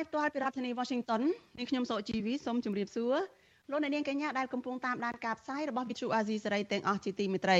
[0.00, 1.22] យផ្ទាល់ពីរដ្ឋធានី Washington
[1.58, 3.14] នាងខ្ញុំសកជីវីសូមជម្រាបសួរ
[3.70, 7.58] លោកអ្នកនាងកញ្ញាដែលកំពុងតាមដានការផ្សាយរបស់ Vuthu Azizi Serai ទាំងអស់ជាទីមេត្រី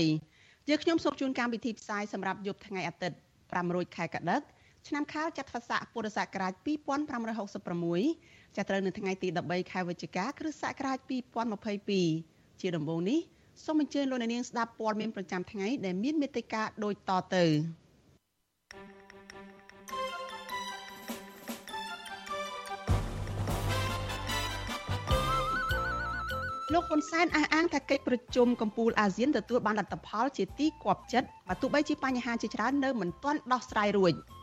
[0.69, 3.17] យើងខ្ញុំសូមជូនកម្មវិធីផ្សាយសម្រាប់យប់ថ្ងៃអាទិត្យ
[3.57, 4.43] 500ខែកដិក
[4.89, 6.53] ឆ្នាំខាលចត្វាស័កពុរសករាជ
[7.35, 10.99] 2566ចាប់ត្រូវនៅថ្ងៃទី13ខែវិច្ឆិកាគ្រិស្តសករាជ
[11.81, 13.21] 2022ជាដំបូងនេះ
[13.65, 17.45] សូមអញ្ជើញលោកអ្នកនាងស្ដាប់ព័ត៌មានប្រចាំថ្ងៃដែលមានមេត្តាដូចតទៅ
[26.73, 34.15] លោកហ៊ុនសែនអះអាងថាកិច្ចប្រជុំកំពូលអាស៊ានទទួលបានលទ្ធផលជាទីគាប់ចិត្តបើទោះបីជាបញ្ហាជាច្រើននៅមិនទាន់ដោះស្រាយរួច។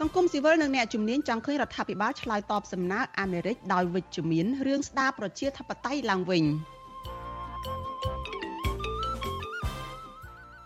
[0.00, 6.44] សង្គមស៊ីវិលនិងអ្នកជំនាញចង់ឃើញរដ្ឋាភិបាលឆ្លើយតបសំណើអាមេរិកដោយវិជ្ជមានរឿងស្ដារប្រជាធិបតេយ្យឡើងវិញ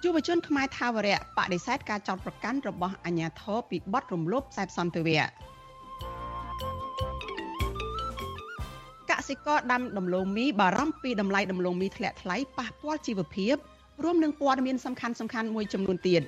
[0.04, 5.22] យុវជនខ្មែរថាវរៈបដិសេធការចោទប្រកាន់របស់អាជ្ញាធរពីបទរំលោភខ្សែសន្តិវៈ
[9.28, 13.54] សិករដាំដំឡូងមីបារម្ភពីតម្លៃដំឡូងមីធ្លាក់ថ្លៃប៉ះពាល់ជីវភាព
[14.04, 16.22] រួមនឹងព័ត៌មានសំខាន់ៗមួយចំនួនទៀត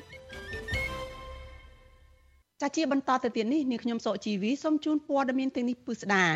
[2.60, 6.26] ចាជាបន្តទៅទៀតនេះនាងខ្ញុំសុជីវីសូមជូនព័ត៌មានទាំងនេះពិស្ដា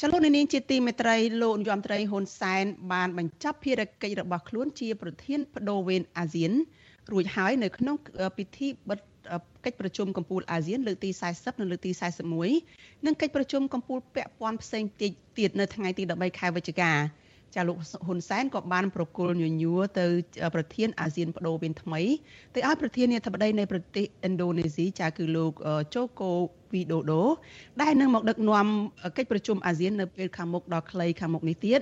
[0.00, 6.52] ចលនានាងជាទីមេត្រីលោកនាយរដ្ឋមន្ត្រីហ៊ុនសែនបានបញ្ចប់ភារកិច្ចរបស់ខ្លួនជាប្រធានបដូវវេនអាស៊ាន
[7.12, 7.96] រួចហើយនៅក្នុង
[8.36, 9.00] ពិធីបិទ
[9.64, 11.90] កិច្ចប្រជុំកំពូលអាស៊ានលើកទី40និងលើកទី
[12.48, 14.84] 41និងកិច្ចប្រជុំកំពូលពាក់ព័ន្ធផ្សេង
[15.38, 16.92] ទៀតនៅថ្ងៃទី13ខែវិច្ឆិកា
[17.54, 17.76] ចាលោក
[18.06, 20.06] ហ៊ុនសែនក៏បានប្រគល់ញញួរទៅ
[20.54, 22.02] ប្រធានអាស៊ានបដូវវេនថ្មី
[22.54, 25.52] ទៅឲ្យប្រធានាធិបតីនៃប្រទេសឥណ្ឌូនេស៊ីចាគឺលោក
[25.94, 26.32] ជូកូ
[26.72, 27.22] វីដូដូ
[27.82, 28.66] ដែលនឹងមកដឹកនាំ
[29.16, 31.80] កិច្ចប្រជុំអាស៊ាននៅពេលខាងមុខដល់ខ្លីខាងមុខនេះទៀត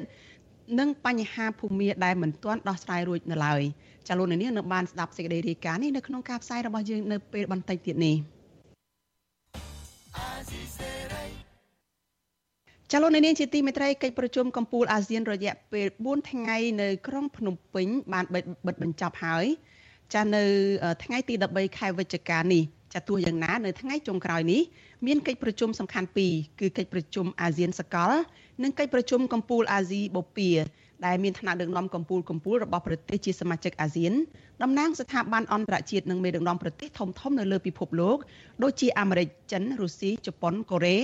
[0.79, 3.63] និងបញ្ហាភូមិដែលមិនទាន់ដោះស្រាយរួចនៅឡើយ
[4.09, 8.17] ចាលោកនាងនៅបានស្ដាប់សេចក្តីរាយការណ៍នេះនៅក្នុងការផ្សាយរបស់យើងនៅពេលបន្តិចទៀតនេះ
[12.93, 18.25] ចលនានាងជាទីមេត្រីកិច្ចប្រជុំកំពូលអាស៊ានរយៈពេល4ថ្ងៃនៅក្រុងភ្នំពេញបាន
[18.67, 19.47] បិទបញ្ចប់ហើយ
[20.15, 20.45] ចានៅ
[21.05, 22.63] ថ្ងៃទី13ខែវិច្ឆិកានេះ
[22.95, 24.63] ចាទោះយ៉ាងណានៅថ្ងៃចុងក្រោយនេះ
[25.07, 28.13] មានកិច្ចប្រជុំសំខាន់ពីរគឺកិច្ចប្រជុំអាស៊ានសកល
[28.63, 30.55] និងកិច្ចប្រជុំកំពូលអាស៊ីបូព៌ា
[31.07, 34.13] ដែលមានថ្នាក់ដឹកនាំកម្ពុជាកម្ពុជារបស់ប្រទេសជាសមាជិកអាស៊ាន
[34.63, 38.19] តំណាងស្ថាប័នអន្តរជាតិនិងមេដឹកនាំប្រទេសធំៗនៅលើពិភពលោក
[38.63, 40.99] ដូចជាអាមេរិកចិនរុស្ស៊ីជប៉ុនកូរ៉េ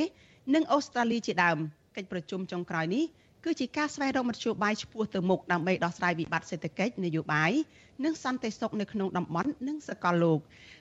[0.55, 1.59] និងអូស្ត្រាលីជាដើម
[1.97, 3.05] កិច្ចប្រជុំចុងក្រោយនេះ
[3.45, 7.51] គឺជាការស្វែងរកមធ្យោបាយឆ្ពោះទៅមុខដើម្បីដោះស្រាយវិបត្តិសេដ្ឋកិច្ចនយោបាយ
[8.05, 10.39] និងសន្តិសុខនៅក្នុងតំបន់និងសកលលោក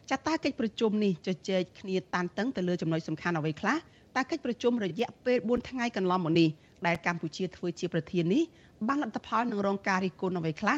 [0.09, 3.77] ចាត់តាកិច្ចប្រជុំនេះជជែកគ្នាតានតឹងទៅលើចំណុចសំខាន់អ្វីខ្លះ
[4.15, 6.49] តាកិច្ចប្រជុំរយៈពេល4ថ្ងៃកន្លងមកនេះ
[6.87, 8.43] ដែលកម្ពុជាធ្វើជាប្រធាននេះ
[8.87, 10.77] បានលទ្ធផលនឹងរងការរិះគន់អ្វីខ្លះ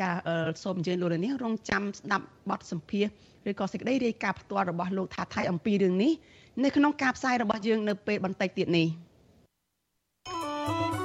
[0.00, 0.08] ចា
[0.62, 3.06] សូមអញ្ជើញលោកនាងរងចាំស្ដាប់បទសម្ភាស
[3.48, 6.12] ឬក៏សេចក្តីរាយការណ៍ផ្ទាល់របស់លោកថាថៃអំពីរឿងនេះ
[6.64, 8.88] នៅក្នុងការផ្សាយរបស់យើងនៅពេលបន្តិចទៀតនេះ។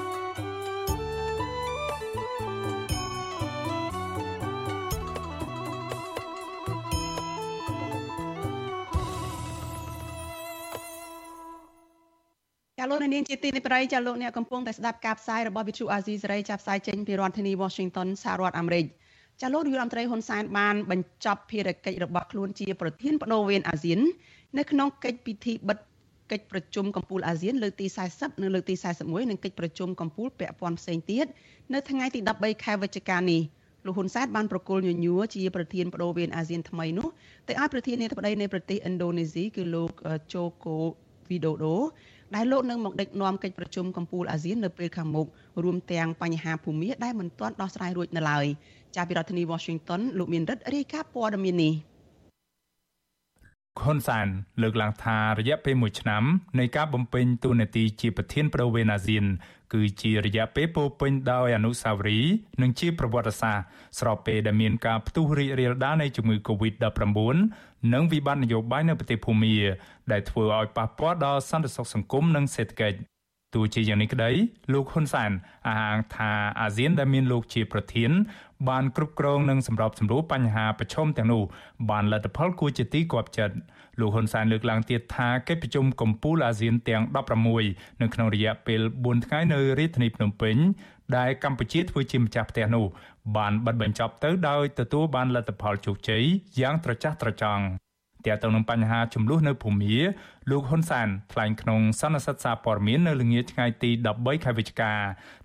[12.80, 18.86] ចាលោកនាងជាទីមេត្រីចាលោកអ្នកកំពុងតែស្ដាប់ការផ្សាយរបស់វិទ្យុអាស៊ីសេរីចាប់ផ្សាយចេញពីរដ្ឋធានី Washington សហរដ្ឋអាមេរិក
[19.42, 24.00] ចាលោកនាយរដ្ឋមន្ត្រីហ៊ុនសែនបានបញ្ចប់ភារកិច្ចរបស់ខ្លួនជាប្រធានបដូវវេនអាស៊ាន
[24.58, 25.78] នៅក្នុងកិច្ចពិធីបិទ
[26.32, 31.26] កិច្ចប្រជុំកំពូលអាស៊ានលើកទី40និងលើកទី41និងកិច្ចប្រជុំកំពូលពាក់ព័ន្ធផ្សេងទៀត
[31.74, 33.42] នៅថ្ងៃទី13ខែវិច្ឆិកានេះ
[33.86, 37.08] លោកហ៊ុនសែនបានប្រគល់ញញួរជាប្រធានបដូវវេនអាស៊ានថ្មីនោះ
[37.48, 39.92] ទៅឲ្យប្រធានាធិបតីនៃប្រទេសឥណ្ឌូនេស៊ីគឺលោក
[40.34, 40.78] ជូកូ
[41.30, 41.76] វីដូដូ
[42.36, 45.28] ដែលលោកនឹងមកដឹកនាំកិច្ចប្រជុំកម្ពុជាអាស៊ាននៅពេលខាងមុខ
[45.64, 48.46] រួមទាំងបញ្ហាភូមិដែលមិនទាន់ដោះស្រាយរួចនៅឡើយ
[48.96, 51.74] ចាពីរដ្ឋធានី Washington លោកមានរិទ្ធរាយការណ៍ព័ត៌មាននេះ
[53.82, 54.28] ខុនសាន
[54.62, 56.24] លើកឡើងថារយៈពេល1ឆ្នាំ
[56.60, 59.26] នៃការបំពេញតួនាទីជាប្រធានប្រវេណាស៊ាន
[59.74, 62.32] គឺជារយៈពេលពោពេញដោយអនុស្សាវរីយ៍
[62.62, 63.66] និងជាប្រវត្តិសាស្ត្រ
[64.00, 66.98] ស្របពេលដែលមានការផ្ទុះរីករាលដាលនៃជំងឺ Covid-19
[67.94, 69.56] និងវិបត្តិនយោបាយនៅប្រទេសភូមា
[70.12, 72.98] ដែលធ្វើឲ្យប៉ះពាល់ដល់សន្តិសុខសង្គមនិងសេដ្ឋកិច្ច
[73.56, 74.32] ទោះជាយ៉ាងនេះក្តី
[74.74, 75.32] លោកហ៊ុនសែន
[75.68, 76.32] អះអាងថា
[76.62, 78.12] អាស៊ានដែលមានលោកជាប្រធាន
[78.70, 81.44] បានគ្រប់គ្រងនិងសម្របសម្រួលបញ្ហាប្រឈមទាំងនោះ
[81.90, 83.56] បានលទ្ធផលគួរជាទីគាប់ចិត្ត
[84.00, 87.04] លោកហ៊ុនសែនលើកឡើងទៀតថាកិច្ចប្រជុំកំពូលអាស៊ានទាំង
[87.52, 90.56] 16នៅក្នុងរយៈពេល4ថ្ងៃនៅរាជធានីភ្នំពេញ
[91.18, 92.86] ដែលកម្ពុជាធ្វើជាម្ចាស់ផ្ទះនោះ
[93.38, 96.24] បានបិទបញ្ចប់ទៅដោយទទួលបានលទ្ធផលជោគជ័យ
[96.60, 97.64] យ៉ាងត្រចះត្រចង់
[98.26, 99.96] ទាក់ទងនឹងបញ្ហាចំនួននៅភូមា
[100.50, 104.94] លោកហ៊ុនសានថ្លែងក្នុងសន្និសីទសារព័ត៌មាននៅល្ងាចថ្ងៃទី13ខែវិច្ឆិកា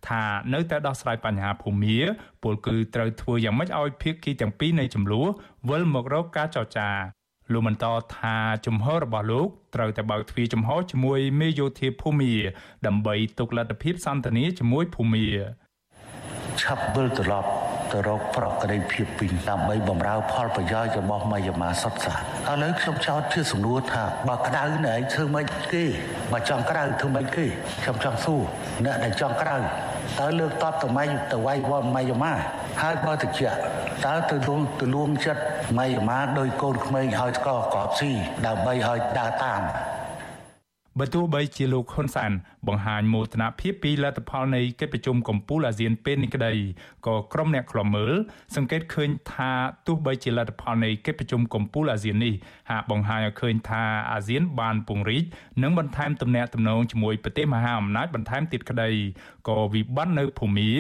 [0.09, 0.23] ថា
[0.55, 1.99] នៅតែដោះស្រាយបញ្ហាភូមា
[2.43, 5.27] ពលគឺត្រូវធ្វើយ៉ាងម៉េចឲ្យភាគីទាំងពីរនៃចំនួន
[5.71, 6.91] វិលមករកការចរចា
[7.53, 12.33] លោកបន្តថាជំហររបស់លោកត្រូវតែបើកទ្វារចំហជាមួយមេយោធាភូមា
[12.87, 15.27] ដើម្បីទុកលទ្ធភាពសន្តានាជាមួយភូមា
[16.61, 17.49] ឆាប់វិលត្រឡប់
[17.93, 22.19] ទៅរកប្រក្តីភាពពីដើម្បីបំរើផលប្រយោជន៍របស់ម៉ាយាមាសុទ្ធសាធ
[22.53, 25.85] ឥឡូវខ្ញុំចោទជាសំណួរថាបើក្តៅណែឯងធ្វើមិនគេ
[26.33, 27.47] បើចង់ក្តៅធ្វើមិនគេ
[27.83, 28.43] ខ្ញុំចង់សួរ
[28.85, 29.57] អ្នកដែលចង់ក្តៅ
[30.21, 32.33] តើលើកតបទៅម៉ៃទៅវាយវល់ម៉ាយាមា
[32.81, 33.41] ហើយបើតិច
[34.07, 35.43] តើទៅលួងទៅលួងចិត្ត
[35.79, 38.13] ម៉ៃយាមាដោយកូនក្មេងឲ្យស្កកកប់ស៊ី
[38.47, 39.63] ដើម្បីឲ្យដើរតាម
[40.99, 42.33] បើទោះបីជាលោកហ៊ុនសាន
[42.69, 46.53] បង្ហាញមោទនភាពពីលទ្ធផលនៃកិច្ចប្រជុំកំពូលអាស៊ានពេលនេះក្តី
[47.07, 48.13] ក៏ក្រុមអ្នកខ្លាំមើល
[48.57, 49.53] សង្កេតឃើញថា
[49.87, 52.35] ទោះបីជាលទ្ធផលនៃកិច្ចប្រជុំកំពូលអាស៊ាននេះ
[52.71, 55.25] ហាក់បង្ហាញឲ្យឃើញថាអាស៊ានបានពង្រីក
[55.63, 58.91] និងបន្ថែមទំនាក់ទំនងជាមួយប្រទេសមហាអំណាចបន្ថែមទៀតក្តី
[59.49, 60.71] ក៏វិបត្តិនៅភូមា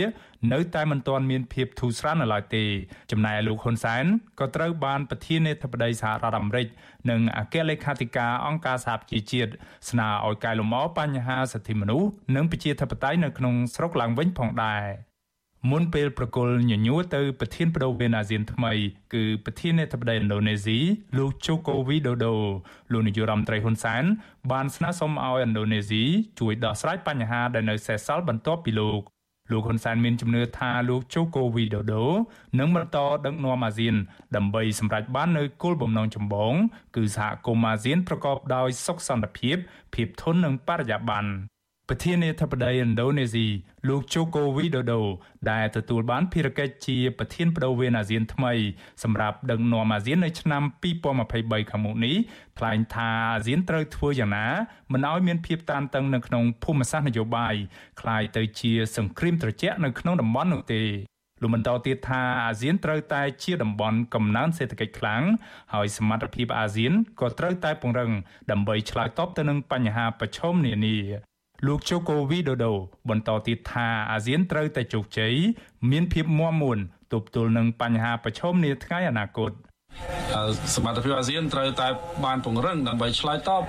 [0.52, 2.64] នៅតែមិនទាន់មានភាពធូរស្រាលនៅឡើយទេ
[3.10, 4.04] ចំណែកលោកហ៊ុនសែន
[4.40, 6.66] ក៏ត្រូវបានប្រធានាធិបតីសហរដ្ឋអាមេរិក
[7.10, 9.50] និងអគ្គលេខាធិការអង្គការសហប្រជាជាតិ
[9.90, 14.84] ស្នើឲ្យកែលម្អបញ្ហាសិទ្ធិមនុស្សនិងប្រជាធិបតេយ្យនៅក្នុងស្រុកឡើងវិញផងដែរ
[15.70, 18.72] មុនពេលប្រគល់ញញួរទៅប្រធានបដូវវេនអាស៊ានថ្មី
[19.14, 20.78] គឺប្រធានាធិបតីឥណ្ឌូនេស៊ី
[21.18, 22.34] លោកជូកូវីដូដូ
[22.92, 24.04] លោកនាយរដ្ឋមន្ត្រីហ៊ុនសែន
[24.52, 26.02] បានស្នើសុំឲ្យឥណ្ឌូនេស៊ី
[26.40, 29.02] ជួយដោះស្រាយបញ្ហាដែលនៅសេសសល់បន្ទាប់ពីលោក
[29.50, 32.06] លោកហ៊ុនសែនមានជំនឿថាលោកជូកូវីដូដូ
[32.58, 33.94] នឹងបន្តដឹកនាំអាស៊ាន
[34.36, 36.54] ដើម្បីសម្រេចបាននូវគោលបំណងចម្បង
[36.96, 39.56] គឺសហគមន៍អាស៊ានប្រកបដោយសុខសន្តិភាព
[39.94, 41.51] ភាពធន់និងបរិយាបន្ន
[41.91, 43.47] ប្រធានាធិបតីឥណ្ឌូនេស៊ី
[43.87, 45.01] លោកជូកូវីដូដូ
[45.51, 48.53] ដែលទទួលបានភារកិច្ចជាប្រធានបដូវវេនអាស៊ានថ្មី
[49.03, 50.63] សម្រាប់ដឹកនាំអាស៊ាននៅឆ្នាំ
[51.21, 52.15] 2023ខាងមុខនេះ
[52.57, 54.47] ថ្លែងថាអាស៊ានត្រូវធ្វើយ៉ាងណា
[54.91, 57.55] មិនឲ្យមានភាពតានតឹងនៅក្នុងភូមិសាស្ត្រនយោបាយ
[58.01, 60.83] คล้ายទៅជាសង្គ្រាមត្រជាក់នៅក្នុងតំបន់នោះទេ
[61.41, 65.23] លោកបន្តទៀតថាអាស៊ានត្រូវតែជាតំបន់កំណើនសេដ្ឋកិច្ចខ្លាំង
[65.73, 68.11] ហើយសមត្ថភាពអាស៊ានក៏ត្រូវតែពង្រឹង
[68.51, 70.97] ដើម្បីឆ្លើយតបទៅនឹងបញ្ហាប្រឈមនានា
[71.66, 72.72] លោកជូកូវីដូដូ
[73.08, 75.34] បន្តទៀតថាអាស៊ានត្រូវតែជោគជ័យ
[75.90, 76.78] មានភាពមាំមួន
[77.12, 79.52] ទប់ទល់នឹងបញ្ហាប្រឈមនាថ្ងៃអនាគត
[80.74, 81.88] សមត្ថភាពអាស៊ានត្រូវតែ
[82.24, 83.62] បានពង្រឹងដើម្បីឆ្លើយតប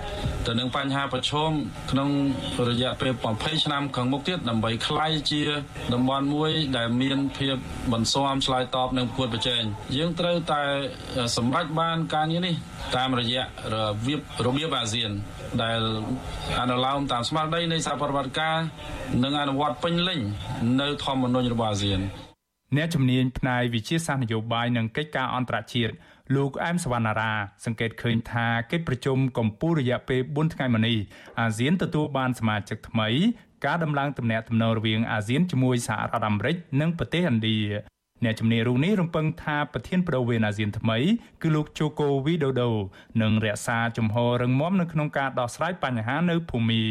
[0.48, 1.52] ទៅនឹងបញ្ហាប្រឈម
[1.92, 2.10] ក្នុង
[2.70, 5.42] រយៈពេល20ឆ្នាំខាងមុខទៀតដើម្បីក្លាយជា
[5.94, 7.56] តំបន់មួយដែលមានភាព
[7.94, 9.64] បន្ស៊ាំឆ្លើយតបនឹងគួតប្រជែង
[9.98, 10.62] យើងត្រូវតែ
[11.38, 12.56] សម្រេចបានការងារនេះ
[12.96, 13.44] តាមរយៈ
[13.74, 13.76] រ
[14.06, 15.12] បៀបរបៀបអាស៊ាន
[15.64, 15.82] ដែល
[16.60, 18.58] អនុលោមតាមស្មារតីនៃសហប្រតិបត្តិការ
[19.24, 20.20] និងអនុវត្តពេញលេញ
[20.82, 22.02] នៅធម្មនុញ្ញរបស់អាស៊ាន
[22.78, 25.94] អ្នកជំនាញផ្នែកវិជាសាស្ត្រនយោបាយនិងកិច្ចការអន្តរជាតិ
[26.36, 27.32] លោកអែមសវណ្ណារា
[27.66, 30.98] សង្កេតឃើញថាកិច្ចប្រជុំកម្ពុជារយៈពេល4ថ្ងៃមកនេះ
[31.40, 33.10] អាស៊ានទទួលបានសមាជិកថ្មី
[33.66, 37.60] ការដំឡើងទំនាក់ទំនងរវាងអាស៊ានជាមួយសហរដ្ឋអាមេរិកនិងប្រទេសឥណ្ឌា
[38.24, 40.98] អ្នកជំនាញរូបនេះរំពឹងថាប្រធានប្រវេនអាស៊ានថ្មី
[41.42, 42.72] គឺលោកជូកូវីដូដូ
[43.22, 46.84] នឹងរក្សាជំហររឹងមាំនៅក្នុងការដោះស្រាយបញ្ហានៅភូមា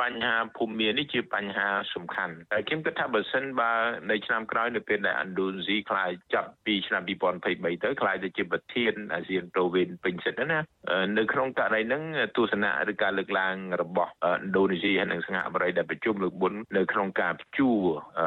[0.00, 3.72] បញ្ហាភូមិមាននេះជាបញ្ហាសំខាន់តែខ្ញុំគិតថាបើសិនបើ
[4.10, 10.58] នៅឆ្នាំក្រោយនៅពេលដែលឥណ្ឌូនេស៊ីខ្លាយចាប់ពីឆ្នាំ2023ទៅខ្លាយទៅជាប្រធានអាស៊ានប្រូវិនពេញសិទ្ធណា
[11.18, 12.02] នៅក្នុងករណីហ្នឹង
[12.36, 17.80] ទស្សនៈឬការលើកឡើងរបស់ឥណ្ឌូនេស៊ីហើយនិងសហបរិយដែលប្រជុំលើកមុននៅក្នុងការព្យួរ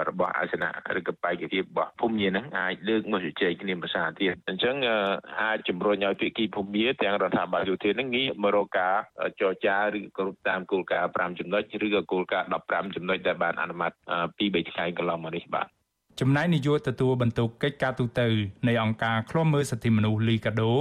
[0.09, 4.75] របស់អាសនៈឬក៏បេក្ខភាពរបស់ភូមិហ្នឹងអាចលើកមកជជែកគ្នាភាសាទៀតអញ្ចឹង
[5.41, 8.95] អាចជំរុញឲ្យភាគីភូមិទាំងរដ្ឋាភិបាលយោធាហ្នឹងងាកមករកការ
[9.39, 13.91] ចរចាឬក៏តាមគោលការណ៍5ចំណុចចឬក៏គោលការណ៍15ចំណុចដែលបានអនុម័ត
[14.37, 15.67] ពី3ថ្ងៃកន្លងមកនេះបាទ
[16.19, 18.21] ចំណែកនាយកទទួលបន្ទុកកិច្ចការទូត
[18.67, 20.73] នៃអង្គការឃ្លាំមើលសិទ្ធិមនុស្សលីកាដូ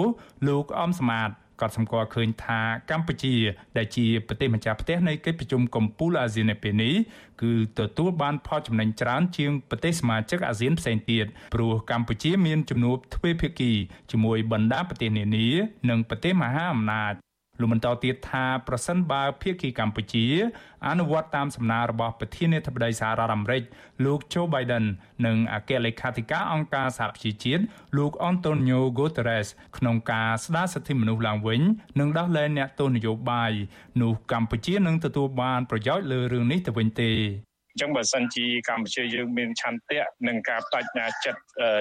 [0.49, 2.61] លោកអំសមាតក៏សម្គាល់ឃើញថា
[2.91, 3.35] កម្ពុជា
[3.77, 6.95] ដែលជាប្រទេសម្ចាស់ផ្ទះនៃកិច្ចប្រជុំកំពូលអាស៊ាននៅពេលនេះ
[7.43, 13.73] គឺទទួលបានផលចំណេញច្រើនជាងប្រទេសសមាជិកអាស៊ានផ្សេងទៀតព្រោះកម្ពុជាមានជំនួបទ្វេភាគី
[14.11, 15.49] ជាមួយបណ្ដាប្រទេសនានា
[15.89, 17.15] និងប្រទេសមហាអំណាច
[17.63, 20.27] លោកបន្តទៀតថាប្រសិនបើភាគីកម្ពុជា
[20.89, 23.63] អនុវត្តតាមសំណើរបស់ប្រធានាធិបតីសហរដ្ឋអាមេរិក
[24.05, 24.85] លោក Joe Biden
[25.27, 27.63] និងអគ្គលេខាធិការអង្គការសហប្រជាជាតិ
[27.97, 31.61] លោក Antonio Guterres ក្នុងការស្ដារសិទ្ធិមនុស្សឡើងវិញ
[32.01, 33.53] និងដោះលែងអ្នកទោសនយោបាយ
[34.03, 37.13] នោះកម្ពុជានឹងទទួលបានប្រយោជន៍លើរឿងនេះទៅវិញទេ
[37.73, 41.41] អញ្ចឹងបើសិនជាកម្ពុជាយើងមានឆន្ទៈនិងការបដិញ្ញាចិត្ត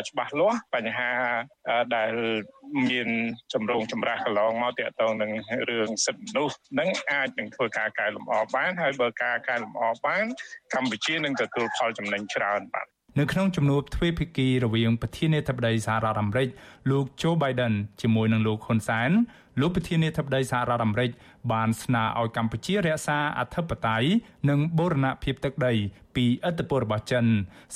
[0.10, 1.12] ច្បាស់លាស់បញ្ហា
[1.96, 2.12] ដែល
[2.90, 3.10] មាន
[3.54, 5.32] ចម្រងចម្រាស់កន្លងមកតាក់ទងនឹង
[5.70, 10.26] រឿងសិទ្ធិមនុស្សនឹងអាចនឹងធ្វើការកែលម្អបានហើយបើការកែលម្អបាន
[10.74, 12.88] កម្ពុជានឹងទទួលផលចំណេញច្រើនបាទ
[13.20, 16.48] នៅក្នុងជំនួបទ្វេភាគីរវាងប្រធានាធិបតីសហរដ្ឋអាមេរិក
[16.92, 19.12] លោក Joe Biden ជាមួយនឹងលោកហ៊ុនសែន
[19.60, 21.10] លោកប្រធានាធិបតីសហរដ្ឋអាមេរិក
[21.52, 24.08] បានស្នើឲ្យកម្ពុជារក្សាអធិបតេយ្យ
[24.50, 25.74] និងបូរណភាពទឹកដី
[26.16, 27.26] ពីឥទ្ធិពលរបស់ចិន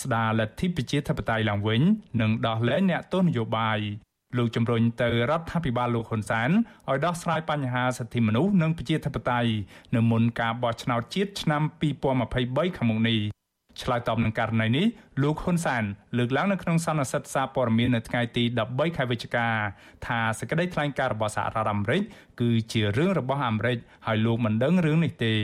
[0.01, 1.81] ស្ដារលទ្ធិប្រជាធិបតេយ្យឡើងវិញ
[2.21, 3.79] និងដោះលែងអ្នកទោសនយោបាយ
[4.37, 6.49] លោកជំរុញទៅរដ្ឋាភិបាលលោកហ៊ុនសែន
[6.89, 9.51] ឲ្យដោះស្រាយបញ្ហាសិទ្ធិមនុស្សនិងប្រជាធិបតេយ្យ
[9.95, 11.61] នៅមុនការបោះឆ្នោតជាតិឆ្នាំ
[12.19, 13.19] 2023ខាងមុខនេះ
[13.81, 14.85] ឆ្លើយតបនឹងករណីនេះ
[15.21, 15.83] លោកហ៊ុនសាន
[16.17, 19.47] លើកឡើងនៅក្នុងសន្និសីទសារព័ត៌មាននៅថ្ងៃទី13ខែវិច្ឆិកា
[20.05, 22.01] ថាសេចក្តីថ្លែងការណ៍របស់សហរដ្ឋអាមេរិក
[22.41, 23.77] គឺជារឿងរបស់អាមេរិក
[24.07, 25.35] ហើយលោកមិនដឹងរឿងនេះទេ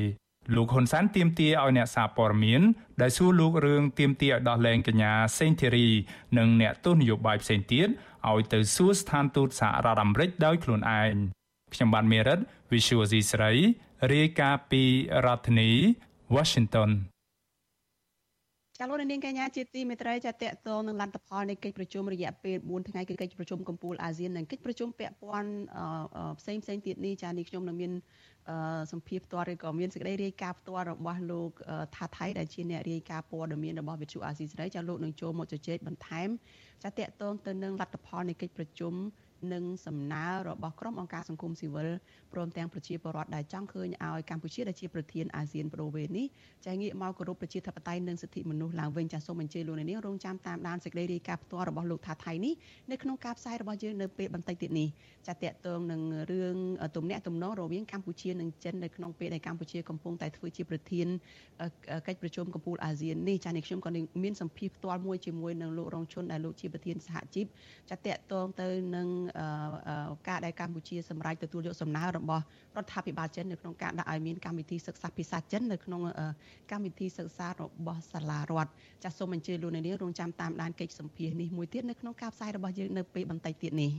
[0.55, 2.61] លោកហ៊ុនសានទាមទារឲ្យអ្នកសារព័ត៌មាន
[3.01, 5.87] ដែលសួរលោករឿងទាមទារឲ្យដោះលែងកញ្ញាសេងធីរី
[6.37, 7.87] និងអ្នកទស្សនយោបាយផ្សេងទៀត
[8.29, 11.13] ឲ្យទៅសួរស្ថានទូតសហរដ្ឋអាមេរិកដោយខ្លួនឯង
[11.73, 12.39] ខ្ញុំបានមេរិត
[12.71, 13.51] Visual C ស្រី
[14.13, 14.83] រាយការណ៍ពី
[15.25, 15.71] រដ្ឋធានី
[16.35, 16.91] Washington
[18.83, 25.51] ចាលោកនាងកញ្ញាជាទីមេត្រីចាតកតងនឹងលទ្ធផលនៃកិច្ចប្រជុំរយៈពេល4ថ្ងៃគឺកិច្ចប្រជុំកំពូលអាស៊ាននិងកិច្ចប្រជុំពាក់ព័ន្ធ
[26.39, 27.91] ផ្សេងផ្សេងទៀតនេះចានេះខ្ញុំនឹងមាន
[28.91, 31.51] សម្ភារផ្ទាល់ឬក៏មានសេចក្តីរាយការណ៍ផ្ទាល់របស់លោក
[31.95, 36.29] ថាថៃដែលជាអ្នករាយការណ៍ព័ត៌មានរបស់វិទ្យុអាស៊ីសេរីចាលោកនឹងចូលមកជជែកបន្ថែម
[36.83, 38.93] ចាតកតងទៅនឹងលទ្ធផលនៃកិច្ចប្រជុំ
[39.53, 41.89] និងសំណើរបស់ក្រុមអង្គការសង្គមស៊ីវិល
[42.33, 46.25] ព្រមទាំងប្រជាពលរដ្ឋដែលចង់ឃើញឲ្យកម្ពុជាដែលជាប្រធានអាស៊ានប្រូវេនេះ
[46.65, 52.53] ចាងាកមកគោរពប្រជាធិបតេយ្យនិងសិទ្ធិមនុស្សឡើងវិញចាសូមអញ្ជើញលោកនាងរងចាំតាមដានសេចក្តីរាយការណ៍ផ្ទាល់របស់លោកថាថៃនេះ
[52.91, 54.87] នៅក្នុងការផ្សាយរបស់យើងនៅពេលបន្តិចទៀតនេះ
[55.27, 56.57] ចាតកតងនឹងរឿង
[56.95, 61.07] ទំនាក់ទំនងរវាងកម្ពុជានិងចិននៅក្នុងពេលដែលកម្ពុជាកំពុងតែធ្វើជាប្រធាន
[62.07, 63.89] កិច្ចប្រជុំកំពូលអាស៊ាននេះចានេះខ្ញុំក៏
[64.23, 67.45] មានសម្ភារផ្ទាល់មួយជាមួយនឹងលោករងឈុនដែលលោកជាប្រធានសហជីព
[67.89, 69.07] ចាតកតងទៅនឹង
[70.27, 72.43] ការដែលកម្ពុជាសម្រេចទទួលយកសំណើរបស់
[72.77, 76.01] រដ្ឋាភិបាលចិននៅក្នុងការដាក់ឲ្យមានកម្មវិធីសិក្សាភាសាចិននៅក្នុង
[76.71, 78.71] កម្មវិធីសិក្សារបស់សាលារដ្ឋ
[79.03, 83.91] ចាសសូមអញ្ជើញលោកអ្នកនាងរងចាំតាមដានកិច្ចសម្ភាសនេះមួយទៀតនៅក្នុងការផ្សាយរបស់យើងនៅពេលបន្តិចទៀតនេះ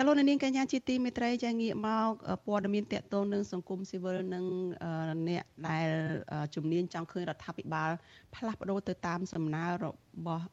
[0.00, 2.12] ចលនានាងកញ្ញាជាទីមេត្រីចាងាកមក
[2.46, 4.44] ព័ត៌មានតកតងនឹងសង្គមស៊ីវិលនិង
[5.28, 5.88] អ្នកដែល
[6.54, 7.90] ជំនាញចង់ឃើញរដ្ឋាភិបាល
[8.34, 9.86] ផ្លាស់ប្ដូរទៅតាមសំណើរ
[10.26, 10.46] បស់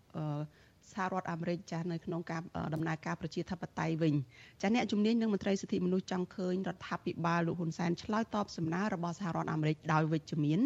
[0.91, 2.41] សហរដ្ឋអាមេរិកចាស់នៅក្នុងការ
[2.73, 4.13] ដំណើរការប្រជាធិបតេយ្យវិញ
[4.61, 10.59] ចាអ្នកជំនាញនឹងមន្ត្រីសិទ្ធិមនុស្សចង់ឃើញរដ្ឋាភិបាលលោកហ៊ុនសែនឆ្លើយតបសំណើរបស់សហរដ្ឋអាមេរិកដោយវិជ្ជមាន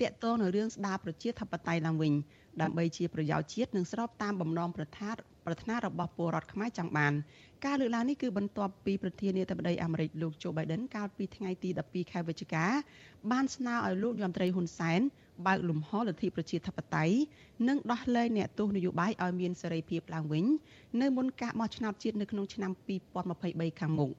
[0.00, 2.12] តាក់ទងនឹងរឿងស្ដារប្រជាធិបតេយ្យឡើងវិញ
[2.62, 7.12] ដើម្បីជាប្រយោជន៍ជាតិនិងស្របតាមបំណងប្រាថ្នា ប្រាថ្នារបស់ពលរដ្ឋខ្មែរចង់បាន
[7.64, 12.64] ការលើកឡើងនេះគឺបន្ទាប់ពីប្រធានាធិបតីអាមេរិកលោកโจ Biden កាលពីថ្ងៃទី12ខែវិច្ឆិកា
[13.30, 15.00] បានស្នើឲ្យលោកយមត្រីហ៊ុនសែន
[15.46, 17.16] បើកលំហលទ្ធិប្រជាធិបតេយ្យ
[17.68, 20.44] និងដោះលែងអ្នកទោសនយោបាយឲ្យមានសេរីភាពឡើងវិញ
[21.00, 22.70] នៅមុនការបោះឆ្នោតជាតិនៅក្នុងឆ្នាំ
[23.26, 24.10] 2023ខាងមុខ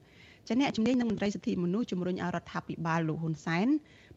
[0.48, 3.68] ចាអ្នកជំនាញនឹងមន្ត្រីសិទ្ធិមនុស្សជំរុញឲ្យរដ្ឋាភិបាលលោកហ៊ុនសែន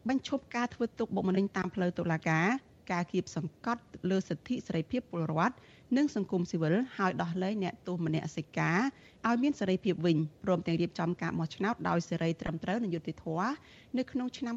[0.07, 2.47] បញ្ឈប់ការធ្វើទុកបុកម្នេញតាមផ្លូវតុលាការ
[2.91, 5.55] ការគៀបសង្កត់លើសិទ្ធិសេរីភាពពលរដ្ឋ
[5.97, 8.79] និងសង្គមស៊ីវិលហើយដោះលែងអ្នកទោសមនសិការ
[9.27, 13.51] ឲ្យមានសេរីភាពវិញព្រមទាំងរៀបចំការបោះឆ្នោតដោយសេរីត្រឹមត្រូវនិងយុត្តិធម៌
[13.97, 14.55] នៅក្នុងឆ្នាំ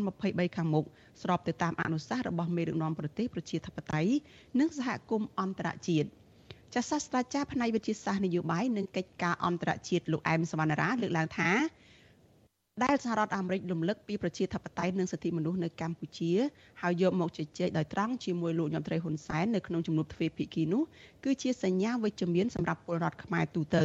[0.00, 0.84] 2023ខាងមុខ
[1.22, 4.12] ស្របទៅតាមអនុសាសន៍របស់មេដឹកនាំប្រទេសប្រជាធិបតេយ្យ
[4.60, 6.08] និងសហគមន៍អន្តរជាតិ
[6.74, 11.50] ចាសសាស្ត្រាចារ្យផ្នែកវិទ្យាសាស្ត្រនយោបាយនិងកិច្ចការអន្តរជាតិលោកអែមសវណ្ណរាលើកឡើងថា
[12.80, 16.32] ដែលសហរដ្ឋអាមេរិករំលឹកពីប្រជាធិបតេយ្យនិងសិទ្ធិមនុស្សនៅកម្ពុជា
[16.82, 20.82] ហើយយកមកជជែកដោយត្រង់ជាមួយលោកញោមត្រីហ៊ុនសែននៅក្នុងជំនួបទ្វេភាគីនោះ
[21.24, 23.84] គឺជាសញ្ញាវិជ្ជមានសម្រាប់ពលរដ្ឋខ្មែរទូទៅ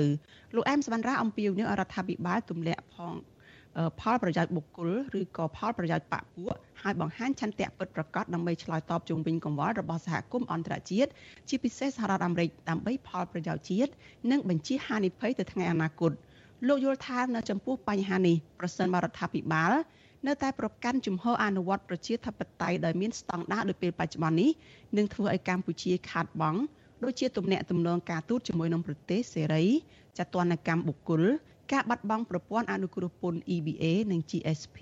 [0.56, 3.14] លោកអែមសវណ្ណរាអំពាវនាវឲ្យរដ្ឋាភិបាលទម្លាក់ផង
[4.00, 4.90] ផលប្រយោជន៍បុគ្គល
[5.20, 11.10] ឬក៏ផលប្រយោជន៍បកពួកហើយបង្ហាញឆន្ទៈពិតប្រាកដដើម្បីឆ្លើយតបជុំវិញកង្វល់របស់សហគមន៍អន្តរជាតិ
[11.50, 13.92] ជាពិសេសសហរដ្ឋអាមេរិកដើម្បីផលប្រយោជន៍ជាតិ
[14.32, 16.12] និងបញ្ជាហានិភ័យទៅថ្ងៃអនាគត។
[16.66, 19.72] លោកយល់ថានៅចំពោះបញ្ហានេះប្រសិនបរដ្ឋាភិបាល
[20.28, 24.52] នៅតែប្រកាន់ជំហរអនុវត្តប្រជាធិបតេយ្យដោយមានស្តង់ដារដូចពេលបច្ចុប្បន្ននេះ
[24.98, 26.60] នឹងធ្វើឲ្យកម្ពុជាខាតបង់
[27.04, 29.66] ដូចជាទំនាក់ទំនងការទូតជាមួយនឹងប្រទេសសេរី
[30.18, 31.24] ចតុនកម្មបុគ្គល
[31.74, 34.78] ការបាត់បង់ប្រព័ន្ធអនុគ្រោះពន្ធ EBA និង GSP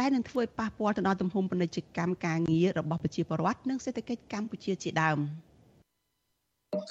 [0.00, 5.18] ដែលនឹងធ្វើឲ្យប៉ះពាល់ទៅដល់ទំហំពាណិជ្ជកម្មការងាររបស់ប្រជាពលរដ្ឋនិងសេដ្ឋកិច្ចកម្ពុជាជាដើម។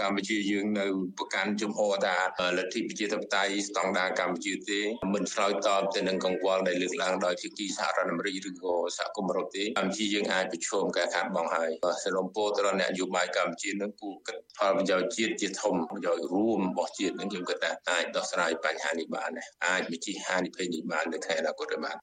[0.01, 0.85] កម្ពុជាយើងនៅ
[1.17, 2.15] ប្រកាន់ជំហរថា
[2.57, 4.79] លទ្ធិប្រជាធិបតេយ្យស្តង់ដារកម្ពុជាទេ
[5.13, 11.69] មិនឆ្លើយតបទៅនឹងកង្វល់ដែលលើកឡើងដោយភាគីសហរដ្ឋអាមេរិកឬក៏សហគមន៍អឺរ៉ុបទេកម្ពុជាយើងអាចប្រឈមការខាតបង់ហើយ
[12.03, 19.31] សរុបពោទៅដល់អ្នកនយោបាយកម្ពុជានឹងគូគិតផលប្រយោជន៍ជាតិជាធំប្រយោជន៍រួមរបស់ជាតិនឹងខ្ញុំគិតថាអាចដោះស្រាយបញ្ហានេះបាន
[19.65, 21.97] អាចបញ្ជិះហានិភ័យនេះបាននៅថ្ងៃអនាគតបាន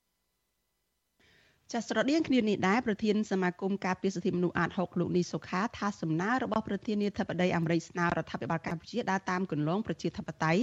[1.75, 10.63] ចាស្រដៀងគ្នានេះដែរប្រធានសមាគមការពារសិទ្ធិមនុស្សអាត6លោកនីសុខាថាសំណើរបស់ប្រធានាធិបតីអាមេរិកស្នើរដ្ឋាភិបាលកម្ពុជាដើរតាមគន្លងប្រជាធិបតេយ្យ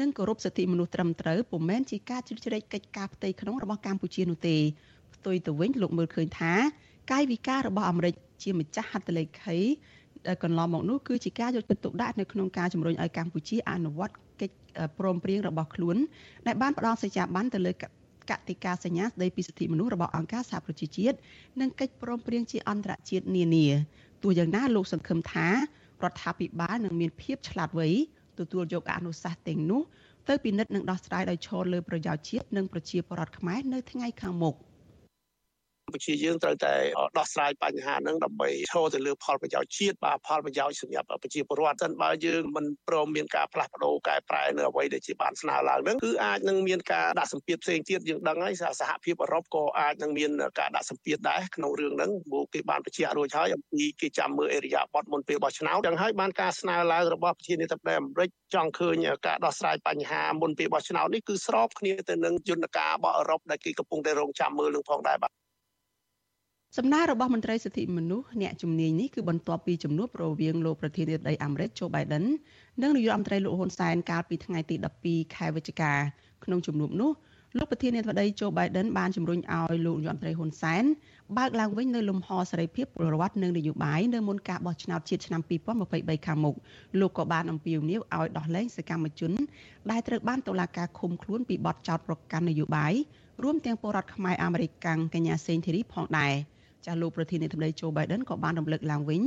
[0.00, 4.56] និងគោរពសិទ្ធិមនុស្សត្រឹមត្រូវពុំមែនជាការជ្រៀតជ្រែកកិច្ចការផ្ទៃក្នុងរបស់កម្ពុជានោះទេ
[5.14, 6.52] ផ្ទុយទៅវិញលោកមើលឃើញថា
[7.12, 9.58] កាយវិការរបស់អាមេរិកជាម្ចាស់ហត្ថលេខី
[10.42, 14.54] កន្លងមកនោះគឺជាការយកចិត្តទុកដាក់នៅក្នុងការជំរុញឲ្យកម្ពុជាអនុវត្តកិច្ច
[14.98, 15.96] ព្រមព្រៀងរបស់ខ្លួន
[16.46, 17.72] ដែលបានផ្ដល់សញ្ញាប័ណ្ណទៅលើ
[18.30, 21.16] កតិកាសញ្ញាស្តីពីសិទ្ធិមនុស្សរបស់អង្គការសហប្រជាជាតិ
[21.60, 23.66] និងកិច្ចព្រមព្រៀងជាអន្តរជាតិនានា
[24.22, 27.88] ទោះយ៉ាងណាលោកសង្ឃឹមថារដ្ឋាភិបាលនឹងមានភាពឆ្លាតវៃ
[28.38, 29.82] ទទួលយកអនុសាសន៍ទាំងនោះ
[30.28, 34.54] ទៅពិនិត្យនិងដោះស្រាយដោយឈរលើប្រយោជន៍ជាតិនិងប្រជាពលរដ្ឋខ្មែរនៅថ្ងៃខាងមុខ។
[35.92, 36.74] កម្ពុជាយើងត្រូវតែ
[37.18, 58.94] ដោះស្រាយបញ្ហាហ្នឹងដើម្បីឈរទៅលើផលប្រយោជន៍ជាតិបាទផលប្រយោជន៍សម្រាប់ប្រជាពលរដ្ឋសិនបើយើងមិនព្រមមានការផ្លាស់ប្ដូរកែប្រែនៅអ្វីដែលជាបានស្នើឡើងហ្នឹងគឺអាចនឹងមានការដាក់សម្ពាធផ្សេងទៀតយើងដឹងហើយសហភាពអឺរ៉ុបក៏អាចនឹងមានការដាក់សម្ពាធដែរក្នុងរឿងហ្នឹងព្រោះគេបានបញ្ជាក់រួចហើយអំពីគេចាំមើលអេរិយាប័តមុនពេលបោះឆ្នោតចឹងហើយបានការស្នើឡើងរបស់ប្រធានាធិបតីអាមេរិកចង់ឃើញ
[59.26, 65.41] ការដោះស្រាយបញ្ហាមុនពេលបោះឆ្នោតនេះគឺស្របគ្នាទៅនឹងយន្តការរបស់អឺរ៉ុបដែលគេកំពុងតែរងចាំមើលនឹងផងដែរបាទ
[66.78, 72.24] សំណើរបស់មន្ត្រីសិទ្ធិមនុស្សអ្នកជំនាញនេះគឺបន្ទាប់ពីជំនួបរវាងលោកប្រធានាធិបតីអាមេរិក Joe Biden
[72.82, 74.76] និងនាយករដ្ឋមន្ត្រីលោកហ៊ុនសែនកាលពីថ្ងៃទី
[75.06, 75.92] 12ខែវិច្ឆិកា
[76.44, 77.10] ក្នុងជំនួបនោះ
[77.56, 80.84] លោកប្រធានាធិបតី Joe Biden បានជំរុញឲ្យលោកនាយករដ្ឋមន្ត្រីហ៊ុនសែន
[81.38, 85.40] បើកឡើងវិញនៅលំហសេរីភាពពលរដ្ឋនិងនយោបាយនៅមុនការបោះឆ្នោតជាតិឆ្នាំ
[85.84, 86.54] 2023ខាងមុខ
[87.00, 89.32] លោកក៏បានអំពាវនាវឲ្យដោះលែងសកម្មជន
[89.90, 92.92] ដែលត្រូវបានតុលាការឃុំខ្លួនពីបទចោទប្រកាន់នយោបាយ
[93.42, 94.70] រួមទាំងពលរដ្ឋខ្មែរអាមេរិក
[95.14, 96.34] កញ្ញាសេងធីរីផងដែរ។
[96.86, 99.22] ចាស់លោកប្រធានាធិបតីโจ Biden ក៏បានរំលឹកឡើងវិញ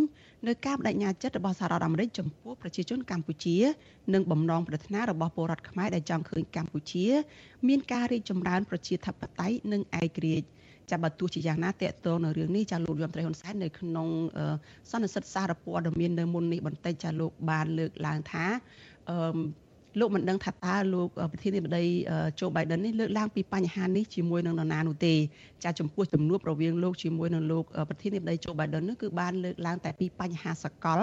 [0.48, 3.58] នៅការបដិញ្ញាចិត្តរបស់សហរដ្ឋអាមេរិកចំពោះប្រជាជនកម្ពុជា
[4.14, 7.06] និងបំណងប្រាថ្នារបស់ពលរដ្ឋខ្មែរដែលចង់ឃើញកម្ពុជា
[7.68, 10.48] មានការរីកចម្រើនប្រជាធិបតេយ្យនិងឯករាជ្យ
[10.92, 14.08] ចាំបើទោះជាយ៉ាងណាតកតងនៅរឿងនេះចាលោកយមត្រីហ៊ុនសែននៅក្នុង
[14.92, 18.46] សន្និសីទសារព័ត៌មាននៅមុននេះបន្តិចចាលោកបានលើកឡើងថា
[19.10, 19.18] អឺ
[19.99, 21.85] លោកមិនដឹងថាតើលោកប្រធានាធិបតី
[22.37, 25.15] โจ Biden នេះលើកឡើងពីបញ្ហានេះជាមួយនឹងនរណានោះទេ
[25.65, 31.01] ចាចំពោះជំនួបរវាងលោកជាមួយនឹងលោកប្រធានាធិបតីโจ Biden នេះគឺបានលើកឡើងតែពីបញ្ហាសកល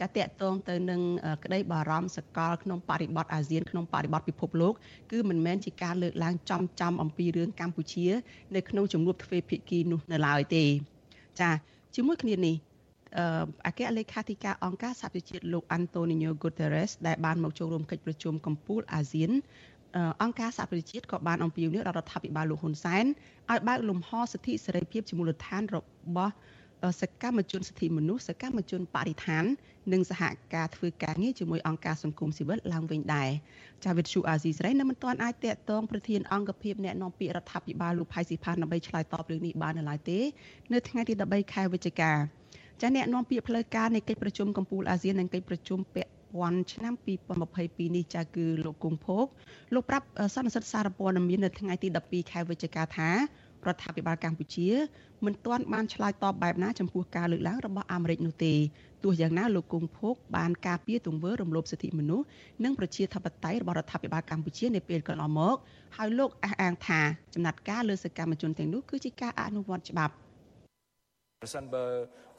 [0.00, 1.00] ចាតកតងទៅនឹង
[1.44, 4.74] ក្តីបារម្ភសកលក្នុងបរិបទអាស៊ានក្នុងបរិបទពិភពលោក
[5.12, 8.06] គឺមិនមែនជាការលើកឡើងចំចំអំពីរឿងកម្ពុជា
[8.54, 10.64] នៅក្នុងជំនួបទ្វេភាគីនោះនៅឡើយទេ
[11.40, 11.50] ចា
[11.94, 12.56] ជាមួយគ្នានេះ
[13.67, 19.31] អគ្គលេខាធិការអង្គការសហប្រជាជាតិលោក Antonio Guterres ដែលបានមកចូលរួមកិច្ចប្រជុំកំពូលអាស៊ាន
[20.23, 23.05] អង្គការសហប្រជាជាតិក៏បានអំពាវនាវដល់រដ្ឋាភិបាលលោកហ៊ុនសែន
[23.51, 25.77] ឲ្យបើកលំហសិទ្ធិសេរីភាពជាមូលដ្ឋានរ
[26.15, 26.33] បស់
[27.01, 29.43] សកម្មជនសិទ្ធិមនុស្សសកម្មជនបរិស្ថាន
[29.93, 30.21] និងសហ
[30.55, 33.29] ការធ្វើការងារជាមួយអង្គការសង្គមស៊ីវិលឡើងវិញដែរ
[33.85, 40.19] ចាវិទ្យុអាស៊ីសេរីនៅមិនទាន់អាចតាក់ទងប្រធានអង្គភិបអ្នកនាំពាក្យរដ្ឋាភិបាលលោកផៃស៊ីផានដើម្បីឆ្លើយតបរឿងនេះបាននៅឡើយទេ
[40.73, 42.11] នៅថ្ងៃទី13ខែវិច្ឆិកា
[42.81, 46.93] ចាអ្នកនាំពាក្យផ្លូវការនៃកិច្ចប្រជុំកំពូលអាស៊ាននិងកិច្ចប្រជុំពាក់ព័ន្ធឆ្នាំ
[47.45, 49.25] 2022នេះចាគឺលោកគង់ភោគ
[49.73, 53.09] លោកប្រាប់សន្និសីទសារព័ត៌មាននៅថ្ងៃទី12ខែវិច្ឆិកាថា
[53.67, 54.69] រដ្ឋាភិបាលកម្ពុជា
[55.25, 58.53] មិនទាន់បានឆ្លើយតបបែបណាចំពោះការលើកឡើងរបស់អាមេរិកនោះទេ
[59.03, 62.25] ទោះយ៉ាងណាលោកគង់ភោគបានការពារទង្វើរំលោភសិទ្ធិមនុស្ស
[62.63, 65.55] និងប្រជាធិបតេយ្យរបស់រដ្ឋាភិបាលកម្ពុជានៅពេលកន្លងមក
[65.97, 67.01] ហើយលោកអះអាងថា
[67.33, 70.13] ចំណាត់ការលើសកម្មជនទាំងនោះគឺជាការអនុវត្តច្បាប់
[71.43, 71.85] ប្រសិនបើ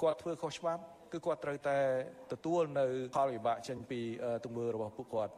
[0.02, 1.78] គាត់ធ្វើខុសច្បាប់គឺគាត់ត្រូវតែ
[2.32, 2.86] ទទួលនៅ
[3.16, 4.00] ផលវិបាកចេញពី
[4.44, 5.34] ទង្វើរបស់ពួកគាត់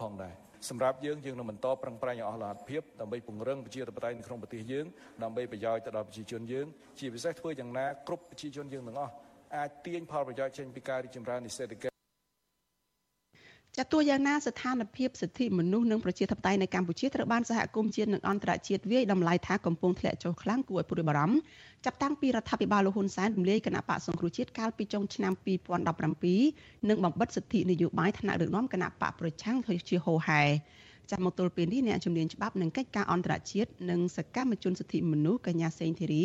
[0.00, 0.34] ផងដែរ
[0.68, 4.86] សម្រាប់យើងយើងនឹងបន្តប្រឹងប្រែងឲ្យអស់លទ្ធភាពដើម្បីពង្រឹងប្រជាធិបតេយ្យនៅក្នុងប្រទេសយើង
[5.22, 6.66] ដើម្បីប្រយោជន៍ទៅដល់ប្រជាជនយើង
[6.98, 9.12] ជាពិសេសធ្វើយ៉ាងណាគ្រប់ប្រជាជនយើងទាំងអស់
[9.56, 11.91] អាចទាញផលប្រយោជន៍ចេញពីការរីកចម្រើននៃសេដ្ឋកិច្ច
[13.82, 21.36] ចាទោះយ៉ាងណាស្ថានភាពសិទ្ធិមនុស្សនិងប្រជាធិបតេយ្យនៅកម្ពុជាត្រូវបានសហគមន៍ជាតិនិងអន្តរជាតិវាយតម្លៃថាកំពុងធ្លាក់ចុះខ្លាំងគួរឲ្យព្រួយបារម្ភ
[21.84, 25.32] ចាប់តាំងពីរដ្ឋាភិបាលលោកហ៊ុនសែនរំលាយគណៈបកសង្គ្រោះជាតិកាលពីចុងឆ្នាំ
[26.10, 29.56] 2017និងបំបិតសិទ្ធិនយោបាយថ្នាក់ដឹកនាំគណៈបកប្រឆាំង
[29.88, 30.42] ជាហូហែ
[31.10, 36.24] ចាំមកទល់ពេលនេះអ្នកជំនាញច្បាប់និងកិច្ចការអន្តរជាតិនិងសកម្មជនសិទ្ធិមនុស្សកញ្ញាសេងធីរី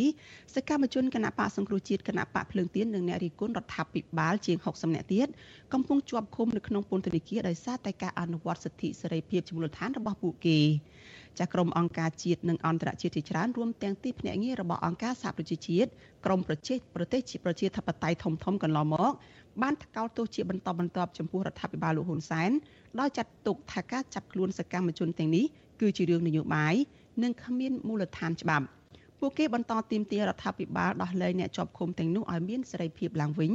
[0.56, 5.28] សកម្មជនគណៈបកសង្គ្រោះជាតិគណៈបកភ្លើងទៀននិងអ្នករិះគន់រដ្ឋាភិបាលជាង60នាក់ទៀត
[5.74, 10.60] កំពុងជាប់ឃុំនៅក្នុងពន្ធនាគារដោយសារតែការអនុវត្តសិទ្ធិសេរីភាពជាមូលដ្ឋានរបស់ពួកគេ
[11.40, 15.90] ចាក្រុមអង្គការជាតិនិងអន្តរជាតិជាច្រើនរួមទាំងទីភ្នាក់ងាររបស់អង្គការសហប្រជាជាតិ
[16.26, 19.14] ក្រមប្រជាប្រទេសជាប្រជាធិបតេយ្យធំធំកន្លងមក
[19.62, 22.52] បានថ្កោលទោសជាបន្តបន្ទាប់ចំពោះរដ្ឋាភិបាលលោកហ៊ុនសែន
[23.00, 25.46] ដោយចាត់ទុកថាការចាប់ខ្លួនសកម្មជនទាំងនេះ
[25.82, 26.76] គឺជារឿងនយោបាយ
[27.24, 28.66] និងគ្មានមូលដ្ឋានច្បាប់
[29.20, 33.52] ពួកគេបន្តទាមទាររដ្ឋាភិបាលដោះលែងអ្នកជាប់ឃុំទាំងនោះឲ្យមានសេរីភាពឡើងវិញ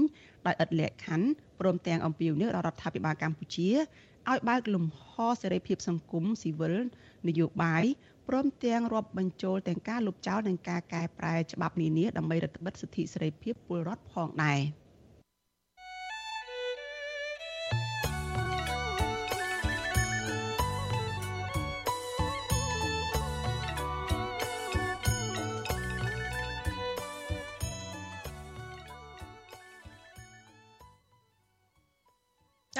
[0.46, 1.28] ដោយឥតលក្ខខណ្ឌ
[1.60, 3.70] ព្រមទាំងអំពាវនាវដល់រដ្ឋាភិបាលកម្ពុជា
[4.30, 6.74] ឲ្យបើកលំហសេរីភាពសង្គមស៊ីវិល
[7.28, 7.84] នយោបាយ
[8.28, 14.60] ព្រមទាំងរាប់បញ្ចូលទាំងការលុបចោលនិងការកែប្រែច្បាប់នានាដើម្បីរដ្ឋបិទសិទ្ធិសេរីភាពពលរដ្ឋផងដែរ។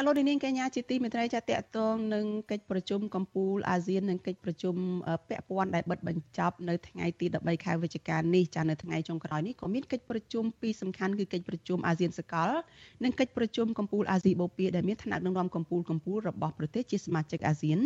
[0.06, 4.74] លោកនាងកញ្ញាជាទីមេត្រីចាតកតងនឹងកិច្ចប្រជុំកម្ពុជាអាស៊ាននិងកិច្ចប្រជុំ
[5.28, 12.50] ពាក់ព័ន្ធដែលបិទបញ្ចប់នៅថ្ងៃទី13ខែវិច្ឆិកានេះចានៅថ្ងៃចុងក្រោយនេះក៏មានកិច្ចប្រជុំពីរសំខាន់គឺកិច្ចប្រជុំអាស៊ានសកល
[13.04, 17.78] និងកិច្ចប្រជុំកម្ពុជាអាស៊ីបូព៌ាដែលមានឋានៈដឹកនាំកម្ពុជាកម្ពុជារបស់ប្រទេសជាសមាជិកអាស៊ាន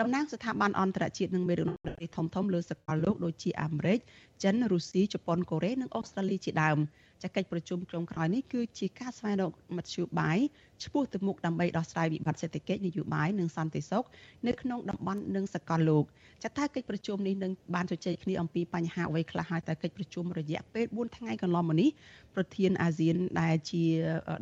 [0.00, 3.98] តំណាងស្ថាប័នអន្តរជាតិនិងមេដឹកនាំប្រទេសធំៗលើសកលលោកដូចជាអាមេរិក
[4.42, 10.38] ចិនរុស្ស៊ីជប៉ុនកូរ៉េនិងអូស្ត្រាលីជាដើមចា កិច្ចប្រជុំក្រុមក្រោយនេះគឺជាការស្វែងរកមធ្យោបាយ
[10.84, 14.04] ឆ្ពោះទៅមុខដើម្បីដោះស្រាយវិបត្តិសេដ្ឋកិច្ចនយោបាយនិងសន្តិសុខ
[14.46, 16.04] នៅក្នុងតំបន់និងសកលលោក
[16.42, 21.90] ចាតើកិច្ចប្រជុំនេះនឹងបានជជែកគ្នាអំពីបញ្ហាអ្វីខ្លះហើយតើកិច្ចប្រជុំរយៈពេល4ថ្ងៃកន្លងមកនេះ
[22.34, 23.84] ប្រធានអាស៊ានដែលជា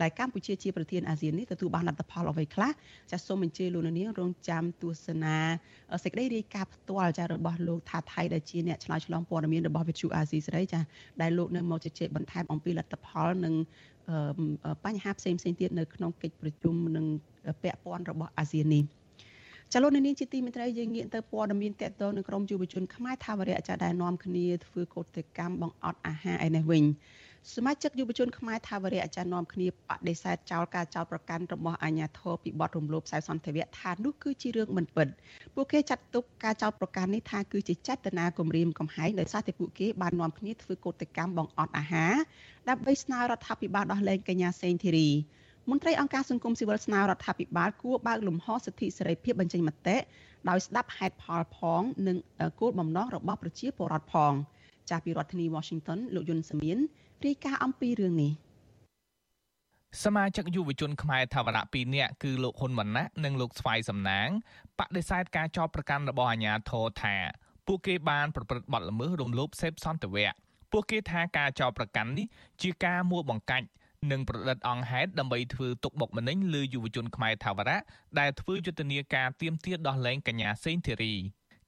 [0.03, 2.71] ដែលកម្ពុជាជាប្រធានអាស៊ាននេះទទួលបានលទ្ធផលអ្វីខ្លះ
[3.11, 5.37] ចាសូមអញ្ជើញលោកនាងរងចាំទស្សនា
[6.05, 10.81] សេចក្តីរាយការណ៍ផ្ទាល់ចារបស់លោកថាថៃដែលជាអ្នកឆ្លើយឆ្លងព័ត៌មានរបស់វិទ្យុអាស៊ីសេរីចា
[11.23, 13.55] ដែលលោកនៅមកជជែកបន្ថែមអំពីលទ្ធផលនិង
[14.85, 17.07] បញ្ហាផ្សេងផ្សេងទៀតនៅក្នុងកិច្ចប្រជុំនឹង
[17.63, 18.85] ពាក់ព័ន្ធរបស់អាស៊ាននេះ
[19.73, 26.85] ចលនានេះជាទីមេត្រីយើងងាកទៅព័ត៌មានតកតនៅក្រមយុវជនខ្មែរថាវរៈចាដែលនាំគ្នាធ្វើកោតកម្មបង្អត់អាហារឯនេះវិញ
[27.55, 29.73] សមាជិកយុវជនខ្មែរថាវរៈអាចារ្យនាំគ្នាប
[30.09, 35.09] ដិសេធចោលការចោលប្រកាន់របស់អាជ្ញាធរពីបទរំលោភខ្សែសន្តិវៈថានោះគឺជារឿងមិនពិត
[35.55, 42.15] ពួកគេចាត់ទុកការចោលប្រកាន់នេះថាគឺជាចេតនាគំរាមកំហែងដោយសារតែពួកគេបាននាំគ្នាធ្វើកោតកម្មបង្អត់អាហារ
[42.69, 45.09] ដើម្បីស្នើរដ្ឋាភិបាលដោះលែងកញ្ញាសេងធីរី
[45.71, 49.97] មន្ត្រីអង្គការសង្គមស៊ីវិលស្នើរដ្ឋាភិបាលគួរបើកលំហសិទ្ធិសេរីភាពបញ្ចេញមតិ
[50.49, 52.17] ដោយស្ដាប់ហេតុផលផងនិង
[52.61, 54.33] គោលបំណងរបស់ប្រជាពលរដ្ឋផង
[54.91, 56.79] ចាស់ពីរដ្ឋធានី Washington លោកយុនសាមៀន
[57.25, 58.33] រាយការណ៍អំពីរឿងនេះ
[60.05, 64.29] សមាជិកយុវជនខ្មែរថាវរៈ2នាក់គឺលោកហ៊ុនវណ្ណៈនិងលោកស្វាយសំណាង
[64.79, 67.17] បដិសេធការចោទប្រកាន់របស់អាជ្ញាធរថា
[67.67, 70.31] ពួកគេបានប្រព្រឹត្តបទល្មើសរំលោភសេពសន្តិវៈ
[70.73, 72.27] ពួកគេថាការចោទប្រកាន់នេះ
[72.63, 73.67] ជាការមួបង្កាច់
[74.11, 77.79] និងប្រឌិតអង្គហេតុដើម្បីធ្វើទុកបុកម្នេញលើយុវជនខ្មែរថាវរៈ
[78.19, 81.15] ដែលធ្វើយុទ្ធនាការទៀមទាដោះលែងកញ្ញាសេងធីរី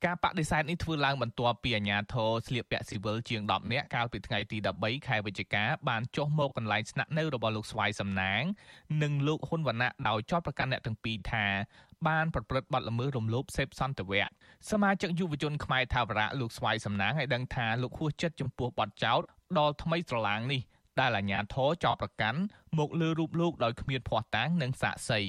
[0.07, 8.43] ការបដិសេធនេះធ្វើឡើងបន្ទាប់ពីអាជ្ញាធរស្លៀកពាក់ស៊ីវិលជាង10នាក់កាលពីថ្ងៃទី13ខែវិច្ឆិកាបានចុះមកកន្លែងស្នាក់នៅរបស់លោកស្វាយសំណាង
[9.03, 11.47] និងលោកហ៊ុនវណ្ណៈដោយចោទប្រកាន់អ្នកទាំងពីរថា
[12.09, 14.25] បានប្រព្រឹត្តបទល្មើសរំលោភសេពសន្តិវៈ
[14.71, 19.21] សមាជិកយុវជនខ្មែរថាវរៈលោកស្វាយសំណាងឲ្យដឹងថាលោកហួសចិត្តចំពោះបទចោទ
[19.59, 20.61] ដល់ថ្មីស្រឡាងនេះ
[21.01, 22.41] ដែលអាជ្ញាធរចោទប្រកាន់
[22.79, 25.21] មកលើរូបលោកដោយគ្មានភ័ស្តុតាងនិងសាក្សី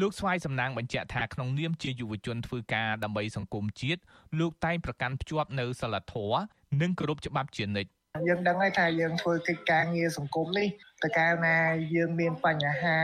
[0.00, 4.00] លោកស្វាយសំណាងបញ្ជាក់ថាក្នុងនាមជាយុវជនធ្វើការដើម្បីសង្គមជាតិ
[4.40, 6.40] លោកតែងប្រកាន់ភ្ជាប់នៅសិលធម៌
[6.80, 7.90] និងគោរពច្បាប់ជានិច្ច
[8.28, 10.68] យើងដឹងហើយថាយើងធ្វើកិច្ចការងារសង្គមនេះ
[11.02, 11.56] តើកាលណា
[11.94, 12.98] យើងមានបញ្ហា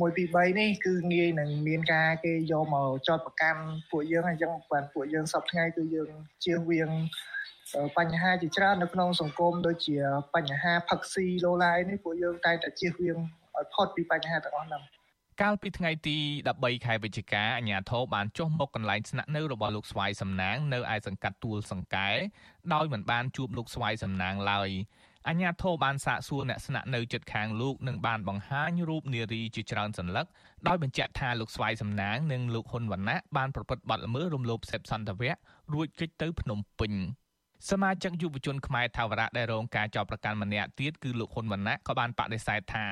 [0.00, 6.10] មួយពី3នេះគឺងាយនឹងមានការគេយកមកចោតប្រកាន់ពួកយើងអញ្ចឹងបានពួកយើងសពថ្ងៃគឺយើង
[6.44, 6.90] ជៀសវាង
[7.98, 9.98] បញ្ហាជាច្រើននៅក្នុងសង្គមដូចជា
[10.34, 13.18] បញ្ហាផឹកស៊ីឡូឡាយនេះពួកយើងតែងតែជៀសវាង
[13.56, 14.82] ឲ្យផុតពីបញ្ហាទាំងអស់ហ្នឹង
[15.42, 16.18] កាលពីថ្ងៃទី
[16.52, 22.08] 13ខែវិច្ឆិកាអាជ្ញាធរបានចុះមកកន្លែងស្នាក់នៅរបស់លោកស្វាយសំណាងនៅឯសង្កាត់ទួលសង្កែ
[22.74, 24.68] ដោយមិនបានជួបលោកស្វាយសំណាងឡើយ
[25.28, 30.26] អាជ្ញាធរបានសាកសួរអ្នកស្នាក់នៅជិតខាងលោកនិងបានបង្ហាញរូបនារីជាច្រើនសន្លឹក
[30.68, 35.32] ដោយបញ្ជាក់ថាលោកស្វាយសំណាងនិងលោកហ៊ុនវណ្ណៈបានប្រព្រឹត្តបទល្មើសរំលោភសេពសន្តិវៈ
[35.74, 36.92] រួចគេចទៅភ្នំពេញ
[37.70, 42.86] សមាជិកយុវជនខ្មែរថាវរៈដែលរងការចោទប្រកាន់ម្នាក់ទៀតគឺលោកហ៊ុនវណ្ណៈក៏បានបដិសេធថា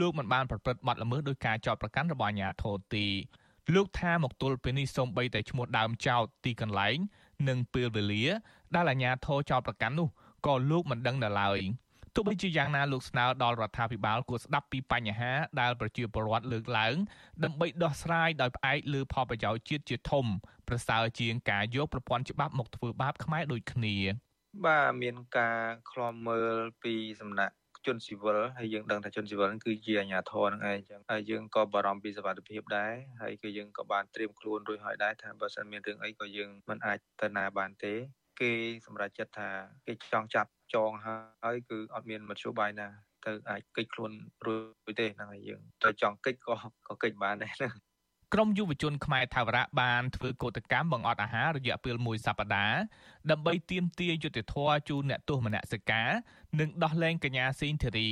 [0.00, 3.06] លោកមិនបានប្រព្រឹត្តបទល្មើសដោយការចោទប្រកាន់របស់អាជ្ញាធរទេ
[3.74, 6.96] លោកថាមកទល់ពេលនេះសូម្បីតែឈ្មោះដើមចោទទីកន្លែង
[7.48, 8.24] និងពេលវេលា
[8.74, 10.08] ដែលអាជ្ញាធរចោទប្រកាន់នោះ
[10.46, 11.72] ក៏លោកមិនដឹងដល់ឡើយទោះ
[12.26, 16.94] បីជាយ៉ាងណាលោកស្នើដល់រដ្ឋាភិបាលគួរស្ដាប់ពីបញ្ហាដែលប្រជាពលរដ្ឋលើកឡើង
[17.44, 20.26] ដើម្បីដោះស្រាយដោយផ្អែកលើផលប្រយោជន៍ជាតិជាធំ
[20.68, 23.96] ប្រសើរជាងការយកប្រព័ន្ធច្បាប់មកធ្វើបាបខ្មែរដូចគ្នា
[24.66, 27.54] បាទមានការឃ្លាំមើលពីសំណាក់
[27.86, 37.94] ជនស៊ីវិលហើយយើងដឹងថាជនស៊ីវិលហ្នឹងគឺជាអាជ្ញាធរហ្នឹងឯងចឹងហើយយើងក៏បារម្ភពីសុវត្ថិភាពដែរហើយគឺយើងក៏បានត្រៀមខ្លួនរួចហើយដែរថាបើសិនមានរឿងអីក៏យើងមិនអាចទៅណាបានទេ
[38.40, 38.52] គេ
[38.86, 39.48] សម្រេចចិត្តថា
[39.86, 42.88] គេចង់ចាប់ចងហើយគឺអត់មានមធ្យោបាយណា
[43.26, 44.12] ទៅអាចកិច្ចខ្លួន
[44.46, 44.54] រួ
[44.90, 46.54] ចទេហ្នឹងហើយយើងទៅចង់កិច្ចក៏
[46.88, 47.74] ក៏កិច្ចបានដែរហ្នឹង
[48.34, 52.80] ក្រមយុវជនខ្មែរថាវរៈបានធ្វើកោតកម្មបង្អត់អាហាររយៈពេលមួយសប្តាហ៍
[53.30, 56.08] ដើម្បីទាមទារយុត្តិធម៌ជូនអ្នកទោសមនសិការ
[56.60, 58.10] និងដោះលែងកញ្ញាស៊ីនធីរី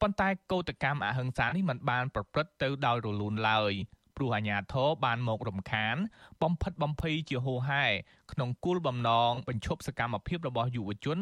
[0.00, 3.72] ប៉ុន្តែកោតកម្មអហិង្សានេះមិនបានប្រព្រឹត្តទៅដោយរលូនឡើយ
[4.20, 5.96] ព្រោះអាញាធរបានមករំខាន
[6.42, 7.84] បំផិតបំភ័យជាហូរហែ
[8.32, 11.18] ក្នុងគោលបំណងបញ្ឈប់សកម្មភាពរបស់យុវជន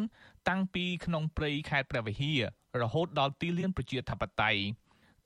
[0.48, 2.40] តាំងពីក្នុងព្រៃខេត្តព្រះវិហារ
[2.82, 4.62] រហូតដល់ទីលានប្រជាធិបតេយ្យ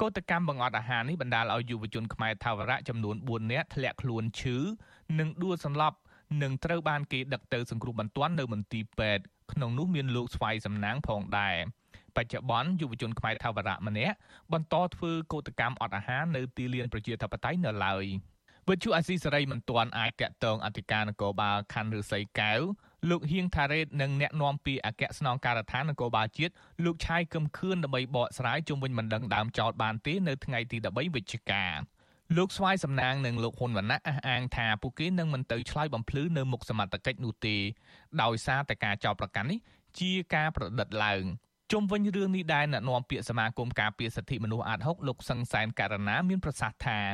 [0.00, 4.56] កោតកម្មបង្អត់អាហារនេះបណ្ដាលឲ្យយុវជនខ្មែរថាវរៈចំនួន4នាក់ធ្លាក់ខ្លួនឈឺ
[5.18, 5.96] និងដួលសន្លប់
[6.42, 11.56] និងត្រូវបានគេដឹកទៅសង្គ្រោះបន្ទាន់នៅមន្ទីរពេទ្យក្នុងនោះមានលោកស្វាយសំណាងផងដែរ
[12.16, 14.16] បច្ចុប្បន្នយុវជនខ្មែរថាវរៈម្នាក់
[14.52, 18.04] បន្តធ្វើកោតកម្មអត់អាហារនៅទីលានប្រជាធិបតេយ្យនៅឡើយ
[18.68, 22.60] វិទ្យុអាស៊ីសេរីមិនទាន់អាចតាក់ទងអធិការនគរបាលខណ្ឌឫស្សីកែវ
[23.10, 26.52] លោកហៀងថារ៉េតនិងអ្នកនាំពាក្យអគ្គស្នងការដ្ឋាននគរបាលជាតិ
[26.84, 31.64] លោកឆាយកឹមខឿនដើម្បីបកស្រាយជុំវិញមិនដឹងដើមចោតបានទេនៅថ្ងៃទី13វិច្ឆិកា
[32.36, 37.56] លោកស្វាយសំណាងនិងលោកហ៊ុនវណ្ណៈអះអាងថាពួកគេនឹងមិនទៅឆ្លើយបំភ្លឺនៅមុខសមត្ថកិច្ចនោះទេ
[38.22, 39.58] ដោយសារតែការចោទប្រកាន់នេះ
[39.98, 41.24] ជាការប្រឌិតឡើង
[41.72, 47.06] ជុំវិញរឿងនេះដែរអ្នកនាំពាក្យសមាគមការពារសិទ្ធិមនុស្សអាត6លោកសឹងសែនករណាមានប្រសាសន៍ថារ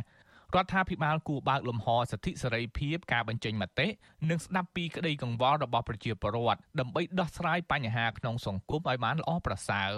[0.64, 3.86] ដ្ឋាភិបាលគួរបើកលំហសិទ្ធិសេរីភាពការបញ្ចេញមតិ
[4.30, 9.90] និងស្ដាប់ពីក្តីកង្វល់របស់ប្រជាពលរដ្ឋដើម្បីដោះស្រាយបញ្ហាក្នុងសង្គមឲ្យបានល្អប្រសើរ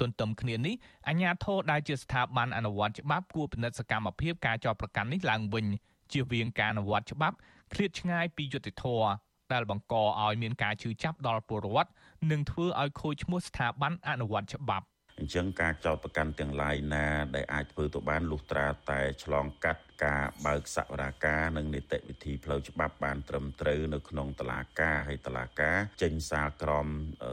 [0.00, 0.74] ទន្ទឹមគ្នានេះ
[1.08, 5.66] អាជ្ញាធរដែលជាស្ថាប័នអនុវត្តច្បាប់គួរពិនិត្យសកម្មភាពការចោទប្រកាន់នេះឡើងវិញ
[6.12, 7.36] ជៀសវាងការអនុវត្តច្បាប់
[7.72, 9.10] ឃ្លាតឆ្ងាយពីយុត្តិធម៌
[9.52, 11.90] ដែលបង្កឲ្យមានការឈឺចាប់ដល់ពលរដ្ឋ
[12.30, 14.86] និងធ្វើឲ្យខូចឈ្មោះស្ថាប័នអនុវត្តច្បាប់
[15.18, 26.86] អញ្ចឹងការចោទប្រកាន់ទាំងឡាយណាដែលអាចធ្វើទៅបានលុះត្រាតែឆ្លងកាត់ ការបើកសវនាការនិងនីតិវិធីផ្លូវច្បាប់បានត្រឹមត្រូវនៅក្នុងតឡាការហើយតឡាការចេញសារក្រម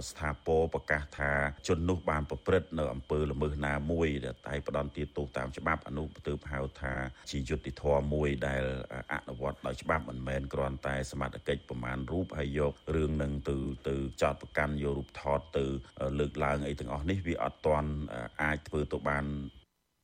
[0.10, 1.32] ស្ថាពរប្រកាសថា
[1.68, 6.94] ជននោះបានប្រព្រឹត្តនៅអំពើល្មើសណាមួយដែលតែផ្ដន់ទាទោសតាមច្បាប់អនុទើបហៅថា
[7.32, 8.64] ជាយុត្តិធម៌មួយដែល
[9.14, 13.58] អនុវត្តដោយច្បាប់មិនមែនគ្រាន់តែសមត្ថកិច្ចប្រមាណរូបហើយយករឿងនឹងទៅ
[13.90, 15.66] ទៅចោតប្រកាន់យករូបថតទៅ
[16.20, 17.92] លើកឡើងអីទាំងអស់នេះវាអត់ទាន់
[18.42, 19.26] អាចធ្វើទៅបាន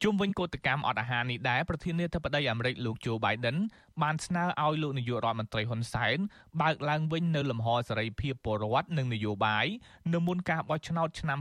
[0.04, 3.58] ជុំវិញកោតកម្មអត់អាហារនេះដែរប្រធានាធិបតីអាមេរិកលោកโจ Biden
[4.02, 6.18] បានស្នើឲ្យលោកនាយករដ្ឋមន្ត្រីហ៊ុនសែន
[6.62, 9.66] បើកឡើងវិញនៅលំហសេរីភាពពលរដ្ឋនិងនយោបាយ
[10.14, 11.40] នៅមុនការបោះឆ្នោតឆ្នាំ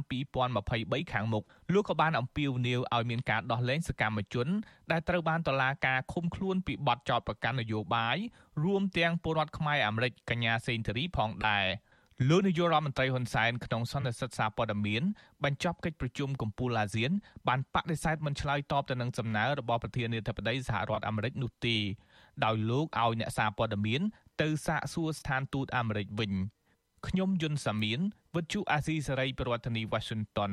[0.54, 1.44] 2023ខាងមុខ
[1.74, 4.48] លោកក៏បានអំពាវនាវឲ្យមានការដោះលែងសកម្មជន
[4.90, 8.16] ដែលត្រូវបានតុលាការឃុំខ្លួនពីបទចោទប្រកាន់នយោបាយ
[8.64, 11.66] រួមទាំងពលរដ្ឋខ្មែរអាមេរិកកញ្ញាសេងធារីផងដែរ។
[12.28, 15.02] លោកនាយករដ្ឋមន្ត្រីហ៊ុនសែនក្នុងសន្និសីទសារព័ត៌មាន
[15.44, 17.10] បញ្ចប់កិច្ចប្រជុំកំពូលអាស៊ាន
[17.48, 21.76] បានបដិសេធមិនឆ្លើយតបទៅនឹងសំណើរបស់ប្រធានាធិបតីសហរដ្ឋអាមេរិកនោះទេ
[22.44, 24.00] ដោយលោកឲ្យអ្នកសារព័ត៌មាន
[24.42, 26.32] ទៅសាកសួរស្ថានទូតអាមេរិកវិញ
[27.08, 28.00] ខ្ញុំយុនសាមៀន
[28.34, 30.52] វិទ្យុអាស៊ីសេរីប្រធានាធិបតី Washington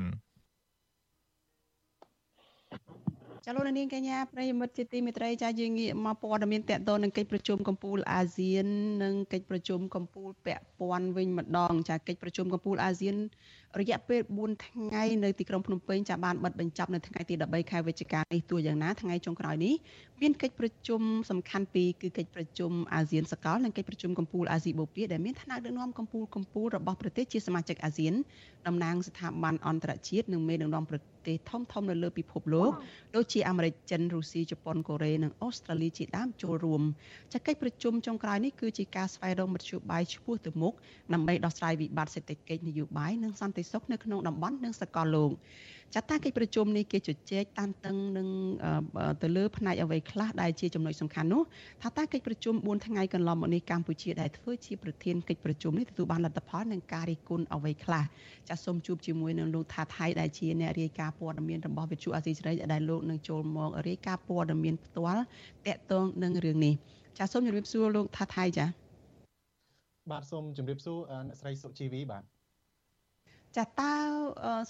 [3.50, 8.66] ចាលោកនាងកញ្ញាប្រិយមិត្តជាទីមេត្រីចាយើងងាកមកព័ត៌មានតកតនឹងកិច្ចប្រជុំកំពូលអាស៊ាន
[9.04, 13.16] និងកិច្ចប្រជុំកំពូលពាក់ព័ន្ធវិញម្ដងចាកិច្ចប្រជុំកំពូលអាស៊ាន
[13.78, 19.74] រយៈពេល4ថ្ងៃនៅទីក្រុងភ្នំពេញចាបានបិទបញ្ចប់នៅថ្ងៃទី13ខែវិច្ឆិកានេះទោះយ៉ាងណាថ្ងៃចុងក្រោយនេះ
[20.22, 28.14] មានកិច្ចប្រជុំសំខាន់ពីរគឺកិច្ចប្រជុំអាស៊ានសកលនិងកិច្ចប្រជុំកំពូលអាស៊ីបូព៌ាដែលមានថ្នាក់ដឹកនាំកំពូលកំពូលរបស់ប្រទេសជាសមាជិកអាស៊ាន
[28.68, 32.72] តំណាងស្ថាប័នអន្តរជាតិនិងមេដឹកនាំប្រទេសធំធំនៅលើពិភពលោក
[33.16, 36.82] ដូចជាអាមេរិកចិនរុស្ស៊ីជប៉ុនកូរ៉េនិងអូស្ត្រាលីជាដើមចូលរួម
[37.34, 40.74] ចាកិច្ចប្រជុំចុងក្រោយនេះគឺជាការស្វែងរកមធ្យោបាយឆ្ពោះទៅមុខ
[41.14, 45.32] ដើម្បីដោះស្រាយវិបត្តិសេដ្ឋកិច្ចនយោបាយនិងសន្តិសុខនៅក្នុងតំបន់និងសកលលោក
[45.96, 48.28] ចាត់តាកិច្ចប្រជុំនេះគេជជែកតានតឹងនឹង
[49.22, 51.42] ទៅលើផ្នែកអ្វីខ្លះដែលជាចំណុចសំខាន់នោះ
[51.82, 58.04] ថាតាកិច្ចប្រជុំ4ថ្ងៃកន្លងមកនេះកម្ពុជាដែលធ្វើជាប្រធានកិច្ចប្រជុំនេះទទួលបានលទ្ធផលនិងការរិះគន់អ្វីខ្លះ
[58.50, 65.24] ចាសសូមជួបជាមួយនឹងលោកថាថៃដែលជាអ្នករាយការណ៍ព័ត៌មានរបស់វិទ្យុអាស៊ីសេរីដែលលោកនឹងចូលមករាយការណ៍ព័ត៌មានផ្ទាល់
[65.68, 66.74] តកតងនឹងរឿងនេះ
[67.18, 68.66] ចាសសូមជម្រាបសួរលោកថាថៃចា
[70.12, 72.24] បាទសូមជម្រាបសួរអ្នកស្រីសុជីវីបាទ
[73.58, 73.94] ចាតើ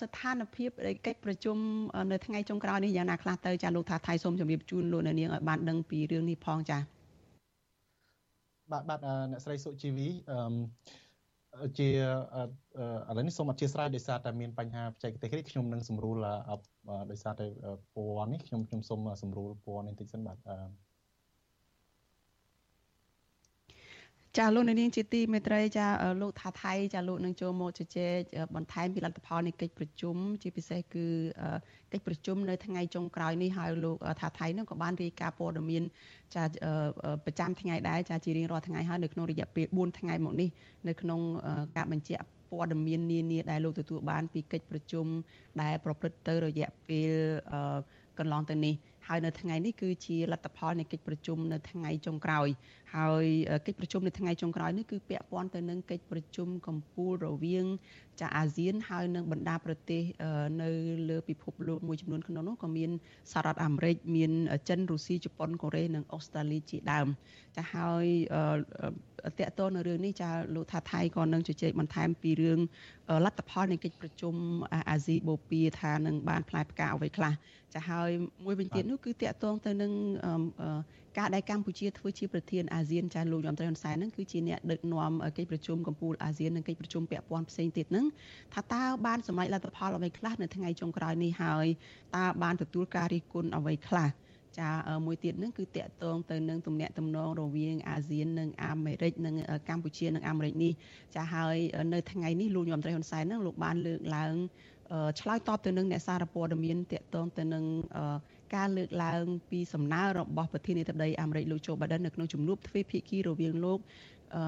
[0.01, 0.69] ស្ថានភាព
[1.05, 1.57] កិច្ចប្រជុំ
[2.11, 6.79] នៅថ្ងៃចុងក្រោយនេះយ៉ាងណាខ្លះទៅចាលោកថាថៃសូមជម្រាបជូនលោកនាងឲ្យបានដឹងពីរឿងនេះផងចា
[8.71, 8.99] បាទបាទ
[9.31, 11.89] អ្នកស្រីសុជីវីអឺជា
[13.09, 16.17] ឥឡូវនេះសូមអធិស្ឋានដោយសារតែមានបញ្ហាបច្ចេកទេសនេះខ្ញុំនឹងសម្រួល
[17.11, 17.45] ដោយសារតែ
[17.95, 20.37] ពណ៌នេះខ្ញុំខ្ញុំសូមសម្រួលពណ៌នេះបន្តិចសិនបាទ
[24.37, 25.85] ចាលោកនាងជាទីមេត្រីចា
[26.21, 28.19] លោកថាថៃចាលោកនឹងចូលមកជជែក
[28.55, 31.05] បន្ថែមពីលទ្ធផលនៃកិច្ចប្រជុំជាពិសេសគឺ
[31.91, 35.83] កិច្ចប្រជុំនៅថ្ងៃចុងក្រោយនេះហើយលោកថាថៃនឹងក៏បានរាយការណ៍ព័ត៌មាន
[36.35, 36.43] ចា
[37.25, 40.49] ប្រចាំថ្ងៃដែរចាជារៀងរាល់ថ្ងៃហើយនៅក្នុងរយៈពេល4ថ្ងៃមកនេះ
[40.87, 41.19] នៅក្នុង
[41.77, 45.05] ការបញ្ជាក់ព័ត៌មាននានាដែលលោកទទួលបានពីកិច្ចប្រជុំ
[45.61, 47.11] ដែលប្រព្រឹត្តទៅរយៈពេល
[48.19, 48.75] កន្លងទៅនេះ
[49.07, 52.47] ហើយនៅថ្ងៃនេះគឺជាលទ្ធផលនៃកិច្ចប្រជុំនៅថ្ងៃចុងក្រោយ
[52.95, 53.25] ហើយ
[53.65, 57.65] កិច្ចប្រជុំនៅថ្ងៃចុងក្រោយនេះគឺពាក់ព័ន្ធទៅនឹងកិច្ចប្រជុំកម្ពុជារវាង
[58.21, 60.01] ចាអាស៊ានហើយនឹងបណ្ដាប្រទេស
[60.61, 60.69] នៅ
[61.09, 62.91] លើពិភពលោកមួយចំនួនក្នុងនោះក៏មាន
[63.31, 64.31] សហរដ្ឋអាមេរិកមាន
[64.69, 67.07] ចិនរុស្ស៊ីជប៉ុនកូរ៉េនិងអូស្ត្រាលីជាដើម
[67.57, 68.05] ចាហើយ
[69.39, 72.59] តកតនៅរឿងនេះចាលោកថាថៃក៏នឹងជជែកបន្ថែមពីរឿង
[73.25, 74.35] លទ្ធផលនៃកិច្ចប្រជុំ
[74.89, 77.33] អាស៊ីបូព៌ាថានឹងបានផ្លែផ្កាអ្វីខ្លះ
[77.75, 78.09] ចាហើយ
[78.45, 79.91] មួយវិញទៀតនោះគឺតកតងទៅនឹង
[81.17, 88.05] ការដែលកម្ពុជាធ្វើជាប្រធានអាស៊ានចាលោកយមត្រីហ៊ុនសែនហ្នឹងគឺជាអ្នកដឹកនាំកិច្ចប្រជុំកម្ពុជាអាស៊ាននិងកិច្ចប្រជុំពាក់ព័ន្ធផ្សេងទៀតហ្នឹង
[88.53, 91.67] ថាតើបានសម្រេចលទ្ធផលអ្វីខ្លះនៅថ្ងៃចុងក្រោយនេះហើយ
[92.15, 94.09] តើបានទទួលការរិះគន់អ្វីខ្លះ
[94.59, 94.69] ចា
[95.05, 99.35] មួយទៀតហ្នឹងគឺតកតងទៅនឹងទំនាក់ទំនងរវាងអាស៊ាននិងអាមេរិកនិង
[99.69, 100.71] កម្ពុជានិងអាមេរិកនេះ
[101.15, 101.57] ចាហើយ
[101.93, 104.35] នៅថ្ងៃនេះលោកយមត្រីហ៊ុនសែនហ្នឹងលោកបានលើកឡើង
[105.19, 107.63] ឆ្លើយតបទៅនឹងអ្នកសារព័ត៌មានតកតងទៅនឹង
[108.55, 113.79] ការលើកឡើងពីសំណើរបស់ប្រធានាធិបតីអាមេរិកលោកโจ Biden នៅក្នុងជំនួបទ្វេភាគីរវាងលោក
[114.35, 114.43] អឺ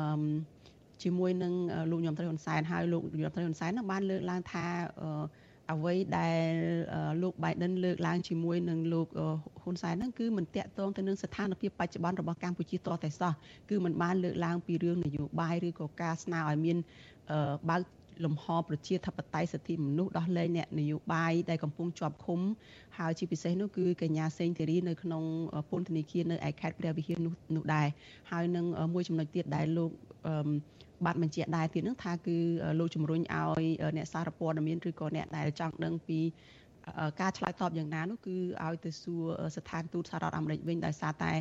[1.03, 1.53] ជាមួយនឹង
[1.91, 4.65] លោកញោមត្រីហ៊ុនសែនហើយលោកញោមត្រីហ៊ុនសែននឹងបានលើកឡើងថា
[5.71, 6.51] អ្វីដែល
[7.21, 9.07] លោក Biden លើកឡើងជាមួយនឹងលោក
[9.61, 13.33] ហ៊ុនសែនហ្នឹងគឺមិនតាក់ទងទៅនឹងស្ថានភាពបច្ចុប្បន្នរបស់កម្ពុជាតតែសោះ
[13.69, 16.77] គឺមិនបានលើកឡើងពីរឿងនយោបាយឬក៏ការស្នើឲ្យមាន
[17.69, 17.81] បើក
[18.25, 22.39] លំហប្រជាធិបតេយ្យសិទ្ធិមនុស្សដោះលែងអ្នកនយោបាយដែលកំពុងជាប់ឃុំ
[22.97, 25.23] ហើយជាពិសេសនោះគឺកញ្ញាសេងធីរីនៅក្នុង
[25.69, 27.87] ពន្ធនាគារនៅឯខេត្តព្រះវិហារនោះនោះដែរ
[28.31, 29.91] ហើយនឹងមួយចំណុចទៀតដែលលោក
[31.05, 32.37] បាទបញ្ជាក់ដែរទៀតនឹងថាគឺ
[32.79, 33.63] លោកជំរុញឲ្យ
[33.97, 36.19] អ្នកសារព័ត៌មានឬក៏អ្នកដែលចង់ដឹងពី
[37.21, 39.23] ការឆ្លើយតបយ៉ាងណានោះគឺឲ្យទៅសួរ
[39.55, 41.31] ស្ថានទូតសហរដ្ឋអាមេរិកវិញដោយសារតែ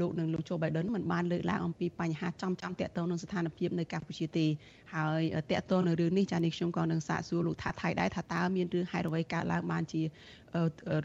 [0.00, 4.46] លោកនិងលោកជូបៃដិនមិនបានលើកឡើងអំពីបញ្ហាចំចំតាក់ទងនឹងស្ថានភាពនៅកម្ពុជាទេ
[4.94, 10.02] ហើយតាក់ទងនៅរឿងនេះចានេះខ្ញុំក៏នឹងសាកសួរលោកថាថៃដែរថាតើមានរឿងហេតុអ្វីកើតឡើងបានជា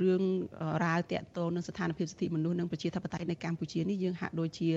[0.01, 0.21] រឿង
[0.83, 4.69] រ៉ាវតាក់ទងនឹងស្ថានភាពសិទ្ធិមនុស្សនិងប្រជាធិបតេយ្យនៅកម្ពុជានេះយើងហាក់ដូចជា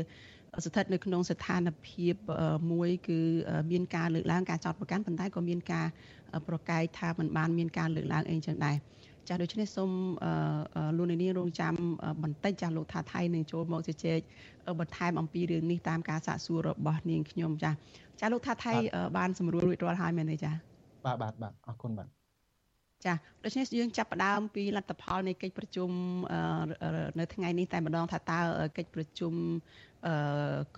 [0.64, 2.14] ស្ថិតនៅក្នុងស្ថានភាព
[2.72, 3.20] មួយគឺ
[3.70, 5.86] មានការលើកឡើងការចោទប្រកាន់ប៉ុន្តែក៏មានការ
[6.48, 8.76] ប្រកែកថាមិនបានមានការលើកឡើងអីចឹងដែរ
[9.28, 9.90] ចាដូច្នេះសូម
[10.96, 11.74] លោកនាងរងចាំ
[12.22, 14.18] បន្តិចចាលោកថាថៃនឹងចូលមកជជែក
[14.80, 17.70] បន្ថែមអំពីរឿងនេះតាមការសាកសួររបស់នាងខ្ញុំចា
[18.20, 18.72] ចាលោកថាថៃ
[19.16, 20.52] បានសម្រួលរួចរាល់ហើយមែនទេចា
[21.06, 22.08] បាទបាទបាទអរគុណបាទ
[23.06, 23.14] ចា
[23.44, 25.90] ដូច្នេះយើងចាប់ផ្ដើមពីលទ្ធផលនៃកិច្ចប្រជុំ
[27.18, 28.40] នៅថ្ងៃនេះតែម្ដងថាតើ
[28.78, 29.32] កិច្ចប្រជុំ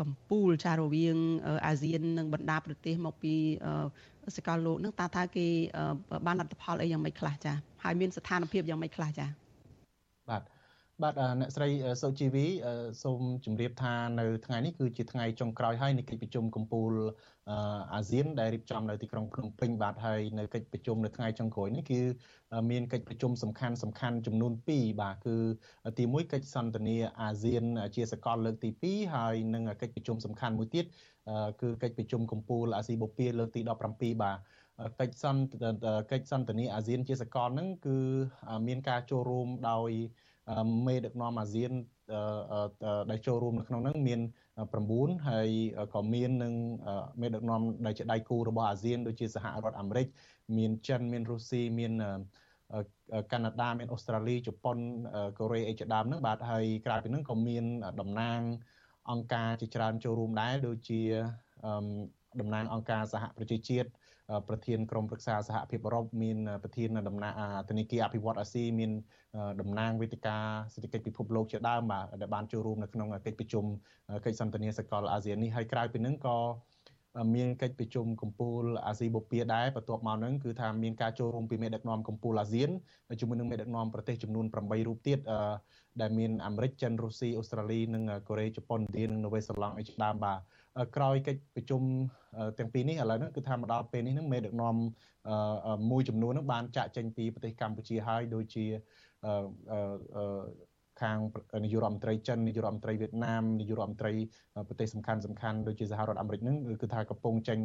[0.01, 1.17] កម្ពុជាចារវាង
[1.67, 3.35] អាស៊ាននិងបណ្ដាប្រទេសមកពី
[4.37, 5.47] សកលលោកនឹងតើថាគេ
[6.27, 7.53] បានលទ្ធផលអីយ៉ាងម៉េចខ្លះចា
[7.85, 9.50] ហើយមានស្ថានភាពយ៉ាងម៉េចខ្លះចាបាទ
[11.03, 11.69] បាទអ្នកស្រី
[12.03, 12.47] សុជីវី
[13.03, 16.93] សូមជម្រាបថានៅថ្ងៃនេះគឺជាថ្ងៃចុងក្រោយហើយនៃកិច្ចប្រជុំកំពូល
[17.95, 22.01] អាស៊ានដែលរៀបចំនៅទីក្រុងភ្នំពេញបាទហើយនៅកិច្ចប្រជុំនៅថ្ងៃចុងក្រោយនេះគឺ
[22.71, 25.37] មានកិច្ចប្រជុំសំខាន់សំខាន់ចំនួន2បាទគឺ
[25.99, 27.65] ទី1កិច្ចសន្ទនាអាស៊ាន
[27.97, 30.85] ជាសកលលើកទី2ហើយនិងកិច្ចប្រជុំសំខាន់មួយទៀត
[31.63, 34.39] គឺកិច្ចប្រជុំកំពូលអាស៊ីបូព៌ាលើកទី17បាទ
[35.01, 35.53] កិច្ចសន្ទ
[36.13, 37.99] កិច្ចសន្ទនាអាស៊ានជាសកលហ្នឹងគឺ
[38.67, 39.93] មានការចូលរួមដោយ
[40.87, 41.73] មេដឹកនាំអាស៊ាន
[43.11, 44.21] ដែលចូលរួមនៅក្នុងហ្នឹងមាន
[44.75, 45.49] 9ហើយ
[45.95, 46.55] ក៏មាននឹង
[47.21, 50.07] មេដឹកនាំដែលជាដៃគូរបស់អាស៊ានដូចជាសហរដ្ឋអាមេរិក
[50.57, 51.93] មានចិនមានរុស្ស៊ីមាន
[53.33, 54.79] កាណាដាមានអូស្ត្រាលីជប៉ុន
[55.39, 57.65] កូរ៉េអីជាដើមហ្នឹងបាទហើយក្រៅពីហ្នឹងក៏មាន
[58.01, 58.41] តំណាង
[59.11, 61.01] អង្គការជាច្រើនចូលរួមដែរដូចជា
[62.41, 63.89] តំណាងអង្គការសហប្រជាជាតិ
[64.49, 67.35] ប្រធានក្រុមប្រឹក្សាសហភាពអឺរ៉ុបមានប្រធានដំណាង
[67.69, 68.91] ធនាគារអភិវឌ្ឍអាស៊ីមាន
[69.61, 70.37] តំណាងវេទិកា
[70.75, 73.65] សេដ្ឋកិច្ចពិភពលោកជាដើមបាទដែលបានចូលរួមនៅក្នុងកិច្ចប្រជុំ
[74.25, 76.39] កិច្ចសន្ទនាសកលអាស៊ាននេះហើយក្រៅពីនឹងក៏
[77.35, 82.71] មានកិច្ចប្រជុំកម្ពុជាអាស៊ីបូព៌ាដែរបន្ទាប់មកហ្នឹងគឺថាមានការចូលរួមពីមេដឹកនាំកម្ពុជាអាស៊ាន
[83.21, 85.19] ជាមួយនឹងមេដឹកនាំប្រទេសចំនួន8រូបទៀត
[86.01, 90.39] ដែលមានអាមេរិកចិនរុស្ស៊ីអូស្ត្រាលីនិងកូរ៉េជប៉ុនឥណ្ឌានិងនូវេសឡង់អីជាដើមបាទ
[90.97, 91.83] ក្រោយកិច្ចប្រជុំ
[92.59, 94.75] ទាំងពីរនេះឥឡូវហ្នឹងគឺថាមកដល់ពេលនេះហ្នឹងមេដឹកនាំ
[95.91, 98.65] មួយចំនួនហ្នឹងបានចាក់ចេញពីប្រទេសកម្ពុជាហើយដូចជា
[101.01, 101.19] ខាង
[101.65, 104.13] នាយករដ្ឋមន្ត្រីចិននាយករដ្ឋមន្ត្រីវៀតណាមនាយករដ្ឋមន្ត្រី
[104.69, 107.59] ប្រទេសសំខាន់សំខាន់ដូចជាសហរដ្ឋអាមេរិកហ្នឹងគឺថាកំពុងចេញ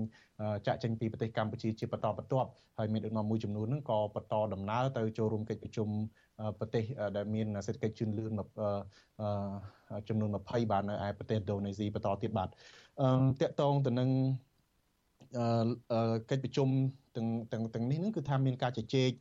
[0.67, 5.87] ចាក់ចេញពីប្រទេសកម្ពុជាជាបន្តបន្ទាប់ហើយមានដឹកនាំមួយចំនួនហ្នឹងក៏បន្តដំណើរទៅចូលរួមកិច្ចប្រជុំ
[6.59, 6.83] ប្រទេស
[7.15, 8.31] ដែលមានសេដ្ឋកិច្ចជឿនលឿន
[10.09, 12.49] ចំនួន20បាទនៅឯប្រទេសឥណ្ឌូនេស៊ីបន្តទៀតបាទ
[13.01, 13.07] អឺ
[13.41, 14.09] តកតងទៅនឹង
[16.31, 16.69] កិច្ចប្រជុំ
[17.15, 19.11] ទាំងទាំងទាំងនេះនឹងគឺថាមានការជជែក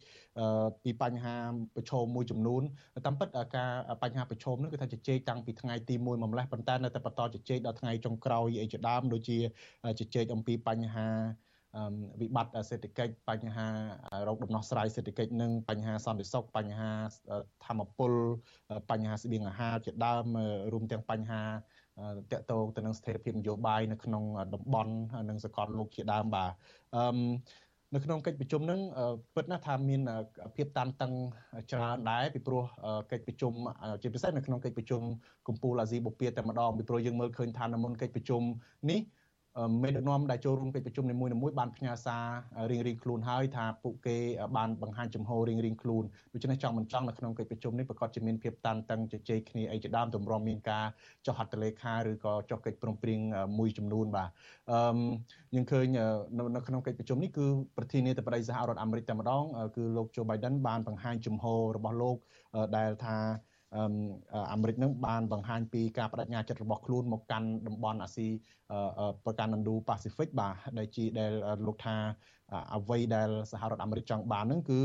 [0.85, 1.37] ពីបញ្ហា
[1.77, 2.63] ប្រឈមមួយចំនួន
[3.07, 3.71] តាមពិតការ
[4.03, 9.39] បញ្ហាប្រឈមនោះគឺថាជជែកតាំងពីថ្ងៃទី1មកម្លេះប៉ុន្តែនៅតែបន្តជជែកដល់ថ្ងៃចុងក្រោយអីជាដើមដូចជា
[10.01, 11.09] ជជែកអំពីបញ្ហា
[12.21, 13.69] វិបត្តិសេដ្ឋកិច្ចបញ្ហា
[14.27, 16.91] រោគដំណោះស្រាយសេដ្ឋកិច្ចនិងបញ្ហាសន្តិសុខបញ្ហា
[17.67, 18.13] ធម្មពល
[18.91, 20.27] បញ្ហាស្បៀងអាហារជាដើម
[20.73, 21.43] រួមទាំងបញ្ហា
[22.33, 24.25] តកតងទៅនឹងស្ថិរភាពនយោបាយនៅក្នុង
[24.55, 24.95] តំបន់
[25.29, 26.51] និងសកលលោកជាដើមបាទ
[26.97, 27.05] អឺ
[27.93, 28.81] នៅក្នុងកិច្ចប្រជុំហ្នឹង
[29.35, 30.01] ពិតណាស់ថាមាន
[30.57, 31.13] ភាពតានតឹង
[31.73, 32.63] ច្រើនដែរពីព្រោះ
[33.13, 33.53] កិច្ចប្រជុំ
[34.03, 35.03] ជាពិសេសនៅក្នុងកិច្ចប្រជុំ
[35.49, 38.43] កម្ពុជាអាស៊ីបូព៌ាតែម្ដងពីព្រោះយើងមើលឃើញថានៅមុនកិច្ចប្រជុំ
[38.91, 39.01] នេះ
[39.83, 42.25] មេដឹកនាំដែលចូលរួមកិច្ចប្រជុំនីមួយៗបានផ្ញើសារ
[42.71, 44.17] រៀងៗខ្លួនហើយថាពួកគេ
[44.57, 50.87] បានបង្ហាញចំហរៀងៗខ្លួនដូច្នេះចង់មិនចង់នៅក្នុងកិច្ចប្រជុំនេះប្រកាសជាមានភាពតានតឹងជជែកគ្នាអីជាដើមទម្រាំមានការ
[51.27, 53.21] ចុះហត្ថលេខាឬក៏ចុះកិច្ចព្រមព្រៀង
[53.59, 54.31] មួយចំនួនបាទ
[54.71, 54.79] អឺ
[55.55, 55.87] យើងឃើញ
[56.57, 57.47] នៅក្នុងកិច្ចប្រជុំនេះគឺ
[57.77, 59.45] ប្រធានាធិបតីសហរដ្ឋអាមេរិកតែម្ដង
[59.77, 61.45] គឺលោក Joe Biden បានបង្ហាញចំហ
[61.77, 62.17] របស់លោក
[62.77, 63.19] ដែលថា
[64.53, 68.29] អាមេរិកនឹងបានបង្ហាញពីការបដិញ្ញាចិត្តរបស់ខ្លួនមកកាន់តំបន់អាស៊ី
[69.25, 71.33] ប្រកាន់ Indo-Pacific បាទដែលជាដែល
[71.67, 71.97] លោកថា
[72.75, 74.83] អ្វីដែលសហរដ្ឋអាមេរិកចង់បាននឹងគឺ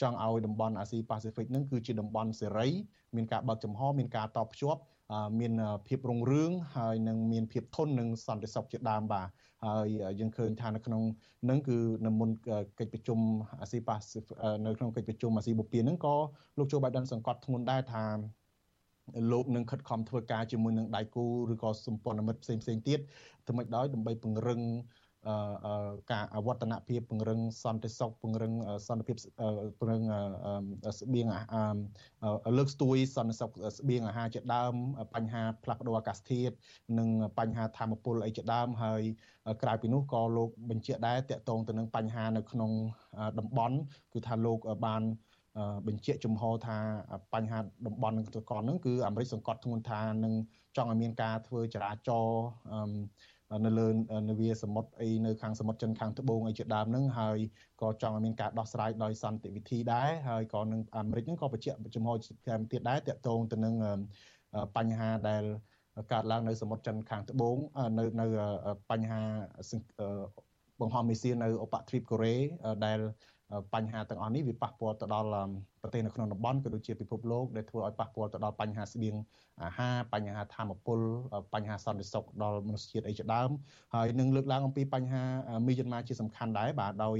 [0.00, 2.68] ចង់ឲ្យតំបន់អាស៊ីប៉ាស៊ីហ្វិកនឹងគឺជាតំបន់សេរី
[3.16, 4.80] មានការបើកចំហមានការតបភ្ជាប់
[5.40, 5.52] មាន
[5.86, 9.28] ភាពរុងរឿងហើយនឹងមានភាពធន់នឹងសន្តិសុខជាដើមបាទ
[9.64, 9.88] ហើយ
[10.20, 11.02] យើងឃើញថានៅក្នុង
[11.50, 12.30] នឹងគឺនៅមុន
[12.78, 13.18] កិច្ចប្រជុំ
[13.60, 14.18] អាស៊ីប៉ាស៊ី
[14.66, 16.14] នៅក្នុងកិច្ចប្រជុំអាស៊ីបូព៌ានឹងក៏
[16.58, 18.04] លោកជូបៃដិនសង្កត់ធ្ងន់ដែរថា
[19.32, 23.00] លោកនឹងខិតខំធ្វើការជាមួយនឹងដៃគូឬក៏សម្ព័ន្ធមិត្តផ្សេងផ្សេងទៀត
[23.46, 24.60] ធ្វើម៉េចដោយដើម្បីពង្រឹង
[26.12, 28.52] ការអវឌ្ឍនភាពពង្រឹងសន្តិសុខពង្រឹង
[28.88, 29.16] សន្តិភាព
[29.78, 30.02] ពង្រឹង
[30.98, 31.26] ស្បៀង
[32.56, 34.74] លើកស្ទួយសន្តិសុខស្បៀងអាហារជាដើម
[35.14, 36.54] បញ្ហាផ្លាស់ប្ដូរអាកាសធាតុ
[36.98, 37.08] និង
[37.38, 39.02] បញ្ហាធម្មពលអីជាដើមហើយ
[39.62, 42.70] ក្រៅពីនោះក៏លោកបញ្ជាក់ដែរតកតងទៅនឹងបញ្ហានៅក្នុង
[43.38, 43.76] តំបន់
[44.12, 45.02] គឺថាលោកបាន
[45.86, 46.78] បញ្ជាក់ជំហរថា
[47.34, 50.34] បញ្ហាតំបន់នឹងតកននឹងគឺអាមេរិកសង្កត់ធ្ងន់ថានឹង
[50.76, 52.44] ចង់ឲ្យមានការធ្វើចរាចរណ៍
[53.64, 53.88] នៅលើ
[54.30, 57.38] នាវាសមុទ្រអីនៅខាងសមុទ្រចិនខាងត្បូងអីជាដើមហ្នឹងហើយ
[57.82, 62.10] ក៏ចង់ឲ្យមានការដោះស្រាយដោយសន្តិវិធីដែរហើយក៏នឹងអាមេរិកហ្នឹងក៏បញ្ជាក់ចំហ
[62.46, 63.74] ថែមទៀតដែរតាក់ទងទៅនឹង
[64.76, 65.44] បញ្ហាដែល
[66.12, 67.56] កើតឡើងនៅសមុទ្រចិនខាងត្បូង
[67.98, 68.26] នៅនៅ
[68.90, 69.22] បញ្ហា
[70.80, 72.36] បង្ហោះមីស៊ីលនៅឧបទ្វីបកូរ៉េ
[72.86, 72.98] ដែល
[73.74, 75.28] បញ្ហាទាំងអស់នេះវាប៉ះពាល់ទៅដល់
[75.82, 79.14] ប្រទេសនៅក្នុងតំបន់ក៏ដូចជាពិភពលោកដែលធ្វើឲ្យប៉ះពាល់ទៅដល់បញ្ហាស្បៀង
[79.62, 81.00] អាហារបញ្ហាធម្មពល
[81.54, 83.50] បញ្ហាសន្តិសុខដល់មនុស្សជាតិអីជាដើម
[83.94, 85.22] ហើយនឹងលើកឡើងអំពីបញ្ហា
[85.66, 87.18] មីយ៉ាន់ម៉ាជាសំខាន់ដែរបាទដោយ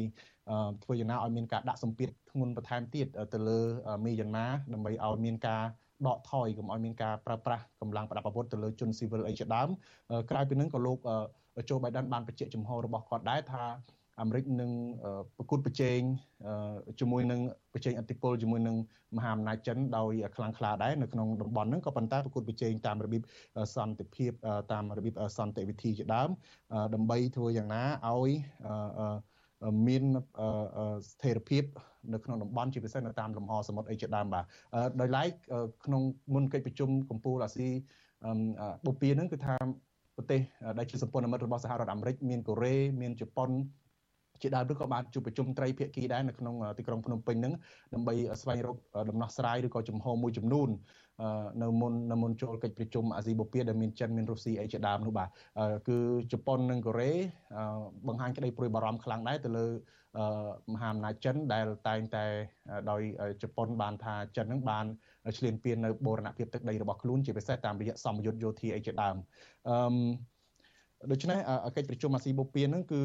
[0.84, 3.58] ធ្វើយ៉ាងណាឲ្យមានការដាក់សម្ពាធធ្ងន់បន្ថែមទៀតទៅលើ
[4.04, 5.62] មីយ៉ាន់ម៉ាដើម្បីឲ្យមានការ
[6.06, 9.68] ដកថយកុំឲ្យមានការប្រើប្រាស់កម្លាំងប្រដាប់អាវុធទៅលើជនស៊ីវិលអីជាដើម
[10.30, 10.98] ក្រៅពីនឹងក៏លោក
[11.66, 13.64] โจ Biden បានបញ្ជាក់ចំហរបស់គាត់ដែរថា
[14.20, 14.70] អាមេរិកនឹង
[15.36, 16.00] ប្រគួតប្រជែង
[17.00, 17.40] ជាមួយនឹង
[17.74, 18.76] ប្រជែងអធិបុលជាមួយនឹង
[19.16, 23.22] មហាអំណាចចិនដោយខ្លាំងក្លាដែរនៅក្នុងតំបន់ហ្នឹងក៏ប៉ុន្តែប្រគួតប្រជែងតាមរបៀប
[23.76, 24.30] សន្តិភាព
[24.72, 26.28] តាមរបៀបសន្តិវិធីជាដើម
[26.94, 28.30] ដើម្បីធ្វើយ៉ាងណាឲ្យ
[29.86, 30.02] មាន
[31.10, 31.64] ស្ថិរភាព
[32.12, 34.44] នៅក្នុងតំបន់ជាពិសេសនៅតាមលំហសមុទ្រអីជាដើមបាទ
[35.00, 35.30] ដោយឡែក
[35.84, 36.02] ក្នុង
[36.34, 37.68] មុនកិច្ចប្រជុំកម្ពុជាអាស៊ី
[38.84, 39.56] បូព៌ាហ្នឹងគឺថា
[40.16, 40.40] ប្រទេស
[40.78, 43.50] ដែលជាសម្ព័ន្ធមិត្តរបស់សហរដ្ឋអាមេរិកមានកូរ៉េមានជប៉ុន
[44.42, 47.54] ជាដើមឬក៏បានជួបប្រជុំត្រីភាគីដែរនៅក្នុងទីក្រុងភ្នំពេញហ្នឹង
[47.94, 48.76] ដើម្បីស្វែងរក
[49.10, 50.68] ដំណោះស្រាយឬក៏ជំហរមួយចំនួន
[51.62, 55.28] នៅមុននៅមុនចូលកិច្ចប្រជុំអាស៊ីបូព៌ាដែលមានចិនមានរុស្ស៊ីអីជាដើមនោះបាទ
[55.88, 55.98] គឺ
[56.32, 57.12] ជប៉ុននិងកូរ៉េ
[58.08, 59.66] បង្ហាញក្តីព្រួយបារម្ភខ្លាំងដែរទៅលើ
[60.72, 62.24] មហាអំណាចចិនដែលតែងតែ
[62.90, 63.02] ដោយ
[63.42, 64.84] ជប៉ុនបានថាចិននឹងបាន
[65.38, 69.16] ឈ្លានពាននៅបូរណភាពទឹកដីរបស់ខ្លួនជាពិសេសតាមរយៈសម្ពយុទ្ធយោធាអីជាដើម
[69.68, 69.76] អឺ
[71.12, 71.38] ដូច្នេះ
[71.76, 73.00] កិច្ចប្រជុំអាស៊ីបូព៌ានឹងគឺ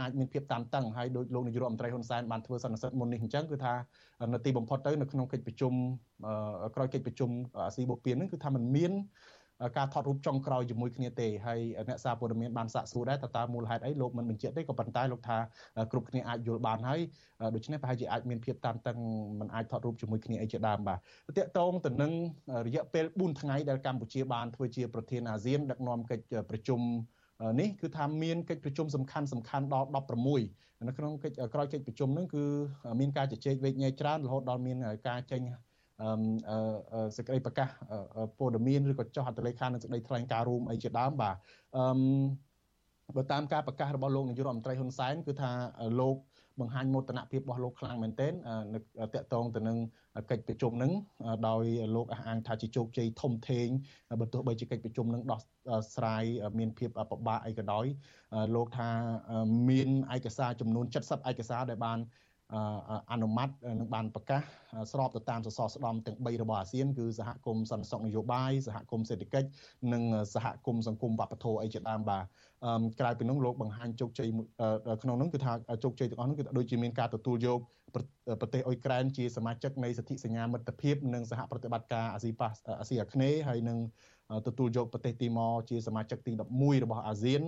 [0.00, 3.74] អាចមានភាពតានតឹងហើយដោយលោកនាយករដ្ឋមន្ត្រីហ៊ុនសែនបានធ្វើសន្និសីទមុននេះអញ្ចឹងគឺថា
[4.32, 5.72] នៅទីបំផុតទៅនៅក្នុងកិច្ចប្រជុំ
[6.74, 7.30] ក្រោយកិច្ចប្រជុំ
[7.66, 8.92] អាស៊ីបូព៌ានឹងគឺថាมันមាន
[9.76, 15.38] ការថតរូបចុងក្រោយជាមួយគ្នាទេហើយអ្នកសារព័ត៌មានបានសាកសួរដែរតើតើមូលហេតុអីលោកមិនបញ្ជាក់ទេក៏ប៉ុន្តែលោកថា
[15.92, 17.00] គ្រប់គ្នាអាចយល់បានហើយ
[17.54, 18.98] ដូច្នេះប្រហែលជាអាចមានភាពតានតឹង
[19.40, 20.98] មិនអាចថតរូបជាមួយគ្នាអីជាដើមបាទ
[21.38, 22.12] តកតងទៅនឹង
[22.66, 26.80] រយៈពេល4ថ្ងៃដែលកម្ពុជាបានធ្វើជាប្រធានអាស៊ានដឹកនាំកិច្ចប្រជុំ
[27.60, 29.88] នេះគឺថាមានកិច្ចប្រជុំសំខាន់សំខាន់ដល់
[30.36, 32.44] 16នៅក្នុងកិច្ចក្រោយកិច្ចប្រជុំហ្នឹងគឺ
[33.00, 34.76] មានការជជែកវែកញែកច្រើនរហូតដល់មាន
[35.08, 35.40] ការចេញ
[37.16, 37.68] សេចក្តីប្រកាស
[38.38, 41.36] ព័ត៌មានឬក៏ចុះហត្ថលេខានិងសេចក្តីថ្លែងការណ៍រួមអីជាដើមបាទ
[41.76, 41.84] អឺ
[43.16, 45.50] បើតាមការប្រកាសរបស់លោកនាយករដ្ឋមន្ត្រីហ៊ុនសែនគឺថា
[46.00, 46.16] លោក
[46.60, 48.32] បង្ហាញមោទនភាពរបស់លោកខ្លាំងមែនទែន
[49.14, 49.78] តកតងទៅនឹង
[50.30, 50.92] កិច្ចប្រជុំនឹង
[51.48, 51.64] ដោយ
[51.96, 53.68] លោកអះអាងថាជាជោគជ័យធំធេង
[54.20, 55.40] បើទោះបីជាកិច្ចប្រជុំនឹងដោះ
[55.94, 56.24] ស្រាយ
[56.58, 57.86] មានភាពពិបាកអីក៏ដោយ
[58.54, 58.88] លោកថា
[59.70, 61.98] មានឯកសារចំនួន70ឯកសារដែលបាន
[63.12, 63.48] អនុម័ត
[63.80, 64.40] នឹងបានប្រកាស
[64.92, 69.48] ស្របទៅតាមសសរស្តម្ភទាំង3របស់អាស៊ានគឺសហគមន៍សន្តិសុខនយោបាយសហគមន៍សេដ្ឋកិច្ច
[69.92, 70.02] និង
[70.34, 72.24] សហគមន៍សង្គមវប្បធម៌អីជាដើមបាទ
[73.00, 74.28] ក្រៅពីនោះលោកបង្ហាញជោគជ័យ
[75.02, 75.52] ក្នុងនោះគឺថា
[75.84, 77.60] ជោគជ័យទាំងអស់នោះគឺដូចជាមានការទទួលយក
[78.40, 82.48] ប្រទេសអ៊ុយក្រែនជាសមាជិកនៃសន្ធិសញ្ញាមិត្តភាពនិងសហប្រតិបត្តិការអាស៊ីប៉ា
[82.80, 83.78] អាស៊ីអាគ្នេយ៍ហើយនឹង
[84.46, 87.42] ទទួលយកប្រទេសទីម៉ូជាសមាជិកទី11របស់អាស៊ាន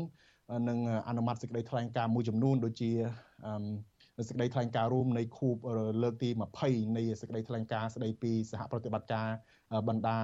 [0.69, 0.79] និង
[1.09, 2.91] អនុម័តសេចក្តីថ្លែងការណ៍មួយចំនួនដូចជា
[4.29, 5.57] សេចក្តីថ្លែងការណ៍រួមនៃខួប
[6.03, 6.31] លើកទី
[6.63, 9.29] 20នៃសេចក្តីថ្លែងការណ៍ស្តីពីសហប្រតិបត្តិការ
[9.89, 10.19] បណ្ដា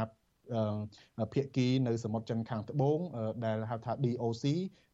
[1.34, 2.98] ភាគីនៅសមុទ្រចិនខាងត្បូង
[3.44, 4.44] ដែលហៅថា DOC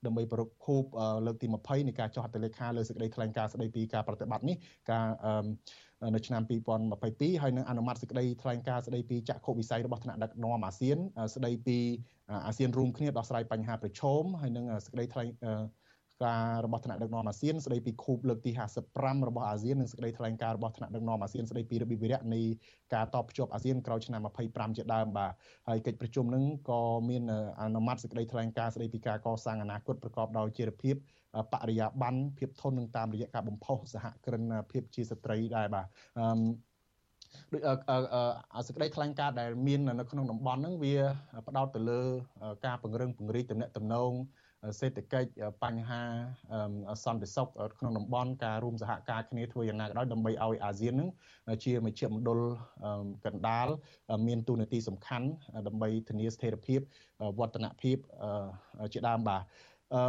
[0.07, 0.85] ដើម្បីប្រកខូប
[1.27, 4.57] លើកទី20នៃការចុះហត្ថលេខាលើសេចក្តីថ្លែងការណ៍ស្តីពីការប្រតិបត្តិនេះ
[4.91, 5.07] ការ
[6.15, 6.43] នៅឆ្នាំ
[6.91, 10.99] 2022ហើយនឹងអនុម័តសេចក្តីថ្លែងការណ៍ស្តីពីចក្ខុវិស័យរបស់ថ្នាក់ដឹកនាំអាស៊ាន
[11.35, 11.79] ស្តីពី
[12.47, 15.29] អាស៊ានរួមគ្នាដោះស្រាយបញ្ហាប្រឈមហើយនឹងសេចក្តីថ្លែង
[16.25, 18.51] ការរបស់ថ្នាក់ដឹកនាំអាស៊ានស្តីពីខូបលើកទី
[18.91, 22.43] 55របស់អាស៊ាននិងសេចក្តីថ្លែងការណ៍របស់ថ្នាក់ដឹកនាំអាស៊ានស្តីពីរបៀបវិរៈនៃ
[22.95, 25.33] ការតបភ្ជាប់អាស៊ានក្រោយឆ្នាំ25ជាដើមបាទ
[25.69, 27.23] ហើយកិច្ចប្រជុំនឹងក៏មាន
[27.61, 30.95] អនុម័តសេចក្តីថ្លែងការណ៍ស្តីពីការកសាងអនាគតប្រកបដោយចីរភាព
[31.53, 35.87] បរិយាបន្នភាពធន់នឹងតាមរយៈការបំផុសសហគ្រិនភាពជាស្ត្រីដែរបាទ
[36.19, 36.29] អឺ
[37.53, 37.73] ដូ
[38.63, 40.95] ចសេចក្តីថ្លែងការណ៍ដែលមាននៅក្នុងតំបន់ហ្នឹងវា
[41.49, 42.01] ផ្ដោតទៅលើ
[42.67, 44.13] ការពង្រឹងពង្រីកទំនាក់ទំនង
[44.79, 45.29] សេដ្ឋកិច្ច
[45.63, 46.03] បញ្ហា
[47.05, 47.49] សន្តិសុខ
[47.79, 51.09] ក្នុងតំបន់ការរួមសហការគ្នាធ្វើយ៉ាងណាក៏ដោយដើម្បីឲ្យអាស៊ាននឹង
[51.65, 52.41] ជាមជ្ឈមណ្ឌល
[53.27, 53.69] កណ្ដាល
[54.27, 55.27] មានទូនាទីសំខាន់
[55.67, 56.81] ដើម្បីធានាស្ថិរភាព
[57.39, 57.97] វឌ្ឍនភាព
[58.93, 59.43] ជាដើមបាទ
[59.95, 60.03] អឺ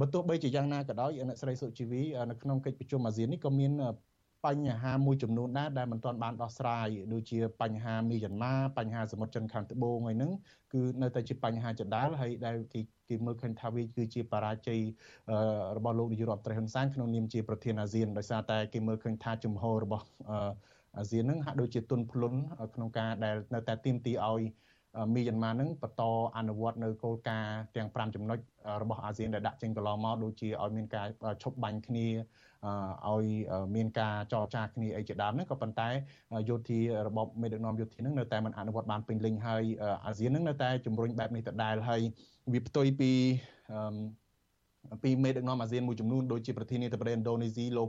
[0.00, 3.72] បើទោះបីជាយ៉ាងណាក៏ដោយអ្នកស្រីសុជីវីនៅក្នុងកិច្ចប្រជុំអាស៊ាននេះក៏មាន
[4.46, 10.32] បញ្ហាមួយចំនួនដែរដែលមិនទាន់បានដោះស្រាយដូចជាបញ្ហាមីយ៉ាន់ម៉ាបញ្ហាសមុទ្រចិនខាងត្បូងអីហ្នឹង
[10.72, 14.80] គឺនៅតែជាបញ្ហាចដាលហើយដែលគេគេមើលឃើញថាវាគឺជាបរាជ័យ
[15.76, 20.04] របស់លោកនាយករដ្ឋមន្ត្រីហ៊ុនសែនក្នុងនាមជាប្រធានអាស៊ានដោយសារតែគេមើលឃើញថាជំហររបស់
[20.98, 22.34] អាស៊ានហ្នឹងហាក់ដូចជាទុនភ្លុន
[22.74, 24.42] ក្នុងការដែលនៅតែទាមទារឲ្យ
[25.14, 26.02] មីយ៉ាន់ម៉ានឹងបន្ត
[26.36, 28.38] អនុវត្តនៅគោលការណ៍ទាំង5ចំណុច
[28.82, 31.06] របស់អាស៊ានដែលដាក់ចេញកន្លងមកដូចជាឲ្យមានការ
[31.42, 32.06] ឈប់បាញ់គ្នា
[33.08, 33.24] ឲ្យ
[33.76, 35.88] មានការចរចាគ្នាអីជាដើមហ្នឹងក៏ប៉ុន្តែ
[36.50, 39.64] យោធារបបមេដឹកនាំយោធាហ្នឹងនៅតែមិនអនុវត្តបានពេញលេញហើយ
[40.06, 42.00] អាស៊ានហ្នឹងនៅតែជំរុញបែបនេះដដែលហើយ
[42.52, 43.10] វាផ្ទុយពី
[45.02, 47.88] ពីមេដឹកនាំអាស៊ានមួយចំនួនដូចជាប្រធានាធិបតីឥណ្ឌូនេស៊ីលោក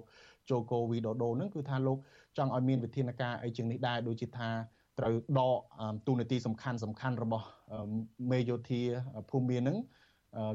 [0.49, 1.97] ជូកូវីដូដូហ្នឹងគឺថាលោក
[2.37, 4.49] ចង់ឲ្យមានវិធានការអីជាងនេះដែរដូចជាថា
[4.99, 5.57] ត្រូវដក
[6.07, 7.47] ទូនាទីសំខាន់សំខាន់របស់
[8.31, 8.81] មេយោធា
[9.29, 9.77] ភូមិមានហ្នឹង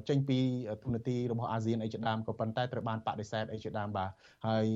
[0.08, 0.38] ចេញពី
[0.84, 4.10] ទូនាទីរបស់អាស៊ានអីជាដើមក៏ប៉ុន្តែត្រូវបានបដិសេធអីជាដើមបាទ
[4.46, 4.66] ហើយ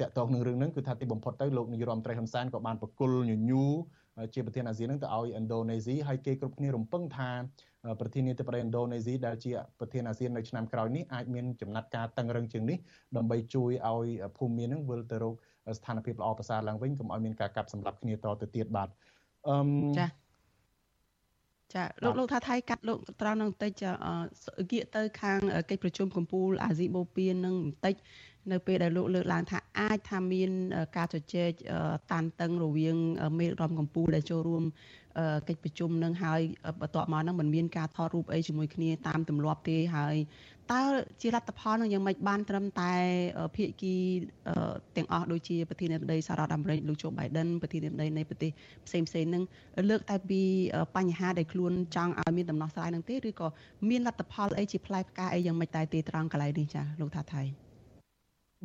[0.00, 3.64] តកតងនឹងរឿងហ្នឹងគឺថាទីបំផុតទៅលោកនាយរដ្ឋមន្ត្រីហ៊ុនសែនក៏បានបកគលញញូ
[4.34, 7.30] ជាប្រធានអាស៊ានហ្នឹងទៅឲ្យឥណ្ឌូនេស៊ីហើយគេគ្រប់គ្នារំពឹងថា
[8.00, 12.78] ប្រធានាធិបតីឥណ្ឌូនេស៊ីដែលជាប្រធានអាស៊ាននៅឆ្នាំក្រោយនេះអាចមានចំណាត់ការតឹងរឹងជាងនេះ
[13.16, 14.06] ដើម្បីជួយឲ្យ
[14.38, 15.34] ភូមិមានហ្នឹងវិលទៅរក
[15.78, 18.88] ស្ថានភាពល្អប្រសើរឡើងវិញកុំឲ្យមានការកាប់សម្លាប់គ្នាតទៅទៀតបាទ
[19.48, 19.56] អឺ
[19.98, 20.06] ចា
[21.74, 25.38] ចាលោកលោកថាថៃកាត់លោកត្រង់នឹងបន្តិចងាកទៅខាង
[25.70, 27.94] កិច្ចប្រជុំកម្ពុជាអាស៊ីបូព៌ានឹងបន្តិច
[28.52, 30.50] នៅពេលដែលលោកលើកឡើងថាអាចថាមាន
[30.96, 31.50] ការជជែក
[32.12, 32.96] តានតឹងរវាង
[33.38, 34.64] មេដឹកនាំកម្ពុជាដែលចូលរួម
[35.48, 36.40] កិច្ចប្រជុំនឹងហើយ
[36.80, 40.16] បន្ទាប់មកហ្នឹងมันមានការថតរូបអីជាមួយគ្នាតាមទម្លាប់ទេហើយ
[40.72, 40.80] តើ
[41.20, 42.92] ជាលទ្ធផលនឹងយ៉ាងម៉េចបានត្រឹមតែ
[43.56, 43.94] ភាគី
[44.96, 48.50] ទាំងអស់ដូចជាប្រធានាធិបតីសហរដ្ឋអាមេរិកលោកជូបៃដិនប្រធានាធិបតីនៃប្រទេស
[48.86, 49.42] ផ្សេងផ្សេងនឹង
[49.90, 50.42] លើកតែពី
[50.96, 53.48] បញ្ហាដែលខ្លួនចង់ឲ្យមានដំណោះស្រាយនឹងទេឬក៏
[53.88, 57.42] មានលទ្ធផលអីជាផ្លែផ្កាអីយ៉ាងម៉េចតែទីត្រង់កន្លែងនេះចាលោកថាថៃ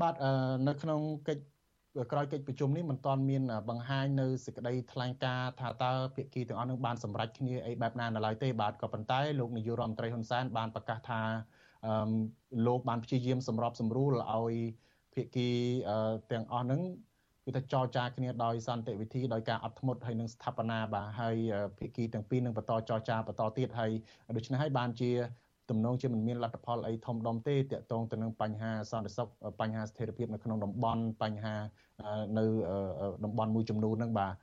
[0.01, 0.15] បាទ
[0.67, 1.54] នៅក្នុងកិច្ច
[2.11, 11.21] ក្រោយកិច្ចប្រជុំនេះមិនទាន់មានបង្ហាញនៅសេចក្តីថ្លែងការណ៍ថាតើភាគីទាំងអស់នឹងបានសម្រេចគ្នាអីបែបណានៅឡើយទេបាទក៏ប៉ុន្តែលោកនាយករដ្ឋមន្ត្រីហ៊ុនសែនបានប្រកាសថា
[12.67, 14.53] លោកបានព្យាយាមសម្របសម្រួលឲ្យ
[15.13, 15.49] ភាគី
[16.31, 16.81] ទាំងអស់ហ្នឹង
[17.45, 21.35] គឺថាចរចាគ្នាដោយសន្តិវិធីដោយការអត់ធ្មត់ហើយនឹងស្ថាបនាបាទហើយ
[21.79, 23.91] ភាគីទាំងពីរនឹងបន្តចរចាបន្តទៀតហើយ
[24.37, 25.11] ដូច្នេះហើយបានជា
[25.69, 29.27] ទំនងជាមិនមានលទ្ធផលអីធំដុំទេតាក់ទងទៅនឹងបញ្ហាសន្តិសុខ
[29.59, 31.55] បញ្ហាស្ថិរភាពនៅក្នុងតំបន់បញ្ហា
[32.37, 32.45] នៅ
[33.25, 34.33] តំបន់មួយចំនួនហ្នឹងបាទ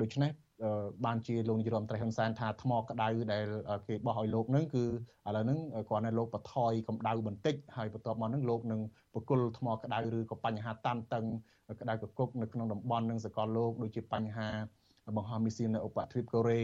[0.00, 0.30] ដូច្នេះ
[1.04, 3.44] បានជាលោកនាយរដ្ឋមន្ត្រីហ៊ុនសែនថាថ្មក្តៅដែល
[3.88, 4.84] គេបោះឲ្យលោកនឹងគឺ
[5.26, 5.58] ឥឡូវហ្នឹង
[5.88, 8.80] គ្រាន់តែលោកបថយកម្ដៅបន្តិចហើយបន្ទាប់មកហ្នឹងលោកនឹង
[9.14, 11.24] បកគលថ្មក្តៅឬក៏បញ្ហាតានតឹង
[11.80, 14.48] ក្តៅកគុកនៅក្នុងតំបន់នឹងសកលលោកដូចជាបញ្ហា
[15.16, 16.62] បង្ហោះមីស៊ីននៅឧបទ្វីបកូរ៉េ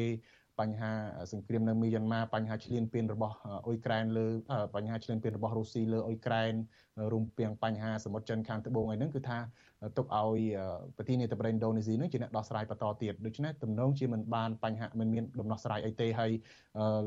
[0.61, 0.93] បញ្ហា
[1.33, 3.37] សង្គ្រាមនៅមីយ៉ាន់ម៉ាបញ្ហាឈ្លានពានរបស់
[3.67, 4.27] អ៊ុយក្រែនលើ
[4.75, 6.53] បញ្ហាឈ្លានពានរបស់រុស្ស៊ីលើអ៊ុយក្រែន
[7.13, 9.39] រួមទាំងបញ្ហាសមុទ្រចិនខាងត្បូងអីហ្នឹងគឺថា
[9.97, 10.41] ទុកឲ្យ
[10.97, 16.31] ប្រធានាធិបតីឥណ្ឌូនេស៊ីនឹងជាអ្នកដោះស្រាយបន្តទៀតដូច្នេះទំនងជាមិនបានបញ្ហាមិនមានដំណោះស្រាយអីទេហើយ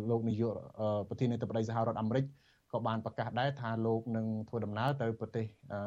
[0.09, 0.53] លោកនាយក
[1.09, 2.25] ប្រធានាធិបតីសហរដ្ឋអាមេរិក
[2.73, 5.45] ក៏បានប្រកាសដែរថាលោកនឹងធ្វើដំណើរទៅប្រទេស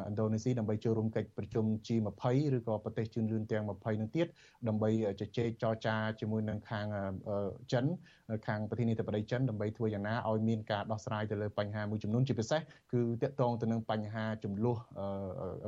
[0.09, 2.25] ឥណ្ឌូនេស៊ីដើម្បីចូលរួមកិច្ចប្រជុំ G20
[2.57, 4.27] ឬក៏ប្រទេសជឿនលឿនទាំង20នឹងទៀត
[4.69, 6.87] ដើម្បីជជែកចរចាជាមួយនឹងខាង
[7.73, 7.85] ចិន
[8.47, 12.61] ខាងប្រធានាធិបតីចិនដើម្បីធ្វើយ៉ាងណាឲ្យមានការដោះស្រាយទៅលើបញ្ហាមួយចំនួនជាពិសេស
[12.93, 14.77] គឺតាក់ទងទៅនឹងបញ្ហាចំនួន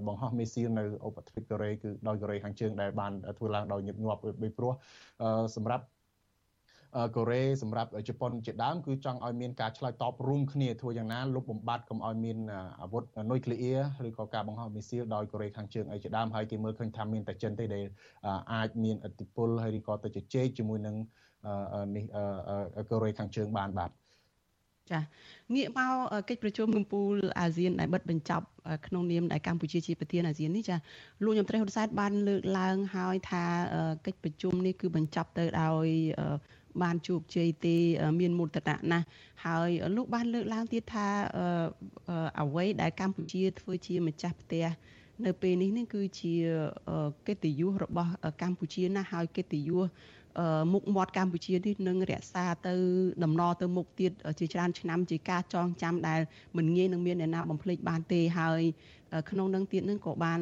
[0.06, 4.72] បង្ហោះមេស៊ីលនៅអូបទ្វីបកូរ៉េគឺដោយកូរ៉េខាងជើងដែលបានធ្វើឡើងដោយញឹកញាប់ពីព្រោះ
[5.56, 5.84] សម្រាប់
[7.16, 12.38] កូរ៉េសម្រាប់ជប៉ុនជាដើមគឺចង់ឲ្យមានការឆ្លើយតបរួមគ្នាធ្វើយ៉ាងណាលុបបំបាត់កុំឲ្យមាន
[12.80, 13.74] អាវុធនុយក្លេអ៊ែ
[14.04, 17.84] រឬក៏ការបង្ហោះមីស៊ីលដោយកូរ៉េខាងជើងអីជាដើមហើយគេមើលឃើញថាមានតែចិនទេដែល
[18.54, 20.96] អាចមានឥទ្ធិពលហើយឬក៏ទៅជជែកជាមួយនឹង
[21.96, 22.04] នេះ
[22.90, 23.90] កូរ៉េខាងជើងបានបាទ
[24.92, 25.00] ចា
[25.54, 25.92] ងាកមក
[26.28, 28.46] កិច្ចប្រជុំកំពូលអាស៊ានដែលបិទបញ្ចប់
[28.86, 30.76] ក្នុងនាមដែលកម្ពុជាជាប្រធានអាស៊ាននេះចា
[31.24, 33.44] លោកញោមត្រីហ៊ុនសែនបានលើកឡើងហើយថា
[34.06, 35.86] កិច្ចប្រជុំនេះគឺបញ្ចប់ទៅដោយ
[36.82, 37.76] បានជោគជ័យទេ
[38.20, 39.06] មានមោទនៈណាស់
[39.44, 41.08] ហើយលោកបានលើកឡើងទៀតថា
[42.40, 44.66] អ្វីដែលកម្ពុជាធ្វើជាម្ចាស់ផ្ទះ
[45.26, 46.34] នៅពេលនេះនេះគឺជា
[47.26, 48.10] កិត្តិយសរបស់
[48.42, 49.86] កម្ពុជាណាស់ហើយកិត្តិយស
[50.72, 52.74] មុខមាត់កម្ពុជានេះនឹងរក្សាទៅ
[53.24, 56.20] ដំណទៅមុខទៀតជាច្រើនឆ្នាំជាការចងចាំដែល
[56.56, 58.62] មិនងាយនឹងមានអ្នកណាបំភ្លេចបានទេហើយ
[59.30, 60.38] ក្នុងនឹងទៀតនឹងក៏បាន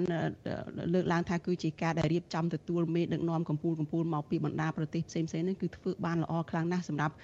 [0.95, 7.15] លើកឡើងថាគឺជាការដែលរៀបចំទទួលមេដឹកនាំកម្ពុជាកម្ពុជាមកពីបណ្ដាប្រទេសផ្សេងផ្សេងនេះគឺធ្វើបានល្អខ្លាំងណាស់សម្រាប់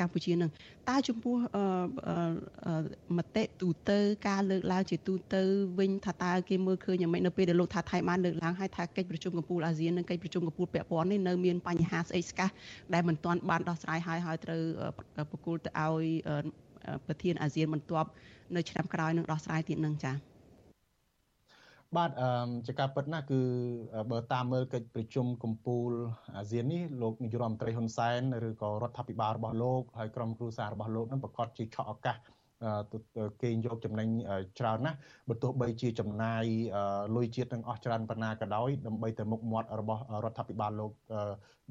[0.00, 0.50] កម្ពុជានឹង
[0.88, 1.36] តើចំពោះ
[3.16, 3.98] មតិទូទៅ
[4.28, 5.42] ការលើកឡើងជាទូទៅ
[5.78, 12.48] វិញថាតើគេមើលឃើញយ៉ាងម៉េចនៅពេលដែលលោកថាថៃបានលើកឡើងឲ្យថាកិច្ចប្រជុំកម្ពុជាអាស៊ាននិងកិច្ចប្រជុំកម្ពុជាពាក់ព័ន្ធនេះនៅមានបញ្ហាស្អីស្កះ
[12.94, 14.62] ដែលមិនទាន់បានដោះស្រាយហើយហើយត្រូវ
[15.30, 16.04] ប្រគល់ទៅឲ្យ
[17.06, 18.08] ប្រធានអាស៊ានបន្ទាប់
[18.56, 20.16] នៅឆ្នាំក្រោយនឹងដោះស្រាយទៀតនឹងចា៎
[21.96, 23.40] បាទអឺជាការពិតណាស់គឺ
[24.10, 25.94] បើតាមមើលកិច្ចប្រជុំកម្ពុជា
[26.36, 32.16] អាស៊ាននេះលោកនាយរដ្ឋមន្ត្រីហ៊ុនសែនឬក៏រដ្ឋាភិបាលរបស់លោកហើយក្រុមគ្រួសាររបស់លោកនឹងប្រកាសជាឆក់ឱកាស
[33.42, 34.08] គេយកចំណេញ
[34.58, 36.44] ច្រើនណាស់បើទោះបីជាចំណាយ
[37.16, 40.92] លុយជាតិនឹងអស់ច្រើនប៉ុណ្ណាក៏ដោយដើម្បីទៅមុខមាត់របស់រដ្ឋាភិបាលលោក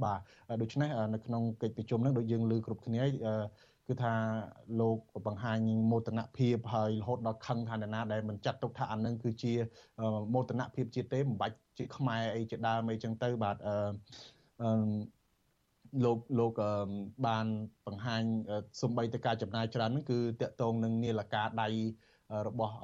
[0.03, 0.19] បាទ
[0.61, 3.01] ដូច្នេះនៅក្នុងកិច្ចប្រជុំហ្នឹងដូចយើងលើគ្រប់គ្នា
[3.89, 4.13] គឺថា
[4.79, 5.59] លោកបង្ហាញ
[5.91, 9.53] មោទនភាពហើយរហូតដល់ខឹងថាអ្នកណាដែលមិនចាត់ទុកថាអានឹងគឺជា
[10.33, 14.69] មោទនភាពជាតិទេមិនបាច់ជាខ្មែរអីជាដើមអីចឹងទៅបាទអឺ
[16.05, 16.53] លោកលោក
[17.27, 17.45] បាន
[17.85, 18.23] បង្ហាញ
[18.81, 21.67] សំបីទៅការចំណាយច្រើនហ្នឹងគឺតកតងនឹងនាឡិកាដៃ
[22.47, 22.75] របស់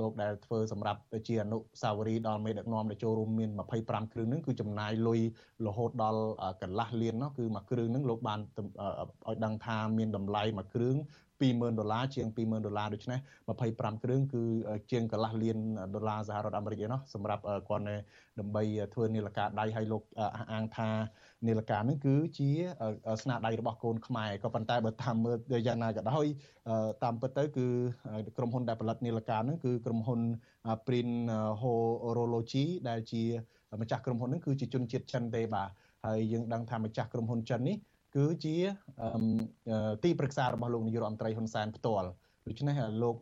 [0.00, 3.50] លោកដែលធ្វើសម្រាប់ជាអនុសាវរីយ៍ដល់មេដឹកនាំដែលចូលរួមមាន
[3.82, 5.20] 25គ្រឿងហ្នឹងគឺចំណាយលុយ
[5.66, 6.22] រហូតដល់
[6.62, 10.96] កន្លះលាននោះគឺមួយគ្រឿងហ្នឹងលោកបានឲ្យដឹងថាមានតម្លៃមួយគ្រឿង
[11.40, 13.18] 20000ដុល្លារជាង20000ដុល្លារដូច្នេះ
[13.60, 14.42] 25គ្រឿងគឺ
[14.90, 15.58] ជាងកន្លះលាន
[15.94, 17.84] ដុល្លារសហរដ្ឋអាមេរិកឯណោះសម្រាប់គាត់
[18.40, 18.62] ដើម្បី
[18.94, 20.88] ធ្វើនីលការដៃឲ្យលោកអះអាងថា
[21.48, 22.50] នីលការនេះគឺជា
[23.22, 26.26] ស្នាដៃរបស់កូនខ្មែរក៏ប៉ុន្តែបើតាមមើលយ៉ាងណាក៏ដោយ
[27.04, 27.66] តាមពិតទៅគឺ
[28.36, 30.20] ក្រុមហ៊ុនដែលផលិតនីលការនេះគឺក្រុមហ៊ុន
[30.86, 31.10] Prin
[31.60, 33.22] Horology ដែលជា
[33.80, 35.70] ម្ចាស់ក្រុមហ៊ុននេះគឺជាជនជាតិចិនទេបាទ
[36.06, 37.76] ហើយយើងដឹងថាម្ចាស់ក្រុមហ៊ុនចិននេះ
[38.16, 38.56] គឺជា
[40.04, 42.08] ទីប្រឹក្សារបស់លោកនាយករដ្ឋមន្ត្រីហ៊ុនសែនផ្ទាល់
[42.48, 43.16] ដូច្នេះលោក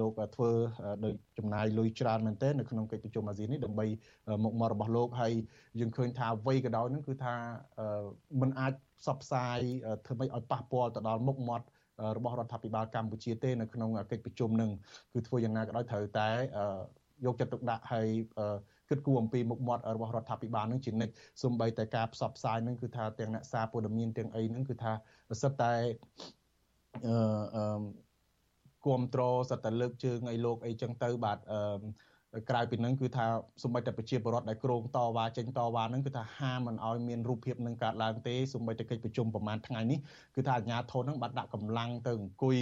[0.00, 0.50] លោកធ្វើ
[1.04, 3.86] ដោយចំណាយលុយច្រើនមែនទែននៅក្នុងកិច្ចប្រជុំអាស៊ាននេះដើម្បី
[4.44, 5.32] មុខមាត់របស់លោកហើយ
[5.80, 7.34] យើងឃើញថាអ្វីក៏ដោយនឹងគឺថា
[8.40, 9.58] มันអាចផ្សព្វផ្សាយ
[10.06, 11.66] ធ្វើម៉េចឲ្យប៉ះពាល់ទៅដល់មុខមាត់
[12.16, 14.70] របស់រដ្ឋាភិបាលកម្ពុជាទេនៅក្នុងកិច្ចប្រជុំនឹង
[15.12, 16.28] គឺធ្វើយ៉ាងណាក៏ដោយត្រូវតែ
[17.24, 18.08] យកចិត្តទុកដាក់ហើយ
[18.90, 24.92] គិតគូរអំពីមុខមាត់របស់រដ្ឋាភិបាលនឹងជានិច្ចសំបីតែការផ្សព្វផ្សាយនឹងគឺថាទាំងអ្នកសារព័ត៌មានទាំងអីនឹងគឺថា
[25.42, 25.72] សិតតែ
[27.06, 27.82] អឺ
[28.84, 31.60] គ្រប់គ្រងសិតតែលើកជើងអីលោកអីចឹងទៅបាទអឺ
[32.50, 33.24] ក្រៅពីនឹងគឺថា
[33.62, 39.98] សម្បីតែប្រជាពលរដ្ឋដែលក្រងតវ៉ាចេញតវ៉ានឹងគឺថាហាមមិនឲ្យមានរូបភាពនឹងកើតឡើងទេសម្បីតែកិច្ចប្រជុំប្រហែលថ្ងៃនេះ
[40.36, 42.58] គឺថាអាជ្ញាធរនឹងបានដាក់កម្លាំងទៅអង្គុយ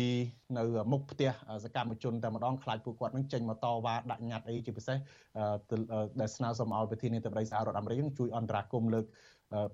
[0.59, 1.31] នៅមុខផ្ទះ
[1.65, 4.99] សកម្មជនតែម្ដងខ្លាចពួកគាត់នឹងចេញមកតវ៉ាដាក់ញត្តិអីជាពិសេស
[6.21, 9.05] ដែលស្នើសុំឲ្យប្រធានាធិបតីសហរដ្ឋអាមេរិកជួយអន្តរាគមន៍លើក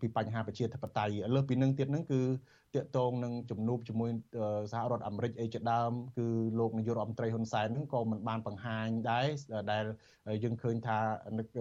[0.00, 2.22] ពីបញ្ហាប្រជាធិបតេយ្យលើសពីនឹងទៀតនឹងគឺ
[2.74, 4.10] តកតងនឹងជំនួបជាមួយ
[4.72, 6.26] សហរដ្ឋអាមេរិកអីជាដើមគឺ
[6.58, 9.26] លោកនាយករដ្ឋមន្ត្រីហ៊ុនសែននឹងក៏មិនបានបង្ហាញដែរ
[9.72, 9.84] ដែល
[10.44, 10.98] យើងឃើញថា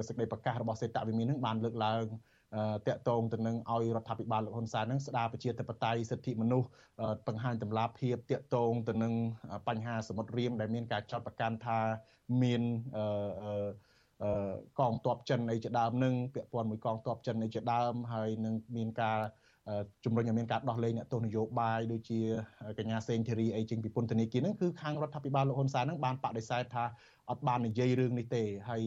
[0.08, 2.06] សេចក្តីប្រកាសរបស់សេតវិមាននឹងបានលើកឡើង
[2.88, 6.68] តាក់ទងទៅនឹងឲ្យរដ្ឋាភិបាលលោកហ៊ុនសែននឹងស្ដារប្រជាធិបតេយ្យសិទ្ធិមនុស្ស
[7.28, 9.14] បង្ហាញតម្លាភាពតាក់ទងទៅនឹង
[9.68, 11.80] បញ្ហាសមុទ្ររៀមដែលមានការចាត់ប្រកាន់ថា
[12.44, 12.62] មាន
[12.96, 13.70] អឺ
[14.80, 19.20] កងទ័ពចិនអីជាដើមនឹងពាក់ព័ន្ធមួយកងទ័ពចិនអីជាដើមហើយនឹងមានការ
[20.06, 22.20] ជំរុញឲ្យមានការដោះលែងអ្នកទោសនយោបាយដូចជា
[22.80, 26.84] កញ្ញាសេងធីរីអីចេញពីពន្ធនាគារហ្នឹងគឺខាងរដ្ឋាភិបាលលោកហ៊ុនសែនហ្នឹងបានបដិសេធថា
[27.30, 28.82] អត់បាននិយាយរឿងនេះទេហើយ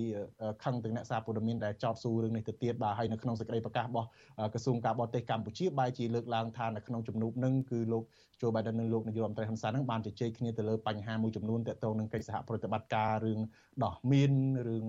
[0.65, 4.07] ខឹងទាំងអ្នកសារព័ត៌មានដែលចោទសួររឿងនេះទៅទៀតបាទហើយនៅក្នុងសេចក្តីប្រកាសរបស់
[4.53, 8.03] ក្រសួងការបរទេសកម្ពុជាបែរជាលើកឡើងថានៅក្នុងជំនួបនឹងគឺលោក
[8.41, 13.41] ជូបៃដិននិងលោកនាយករដ្ឋមន្ត្រីហ៊ុនសែននឹងបានជជែកគ្នាទៅលើបញ្ហាមួយចំនួនទាក់ទងនឹងកិច្ចសហប្រតិបត្តិការរឿង
[13.85, 14.33] ដោះមាន
[14.69, 14.85] រឿង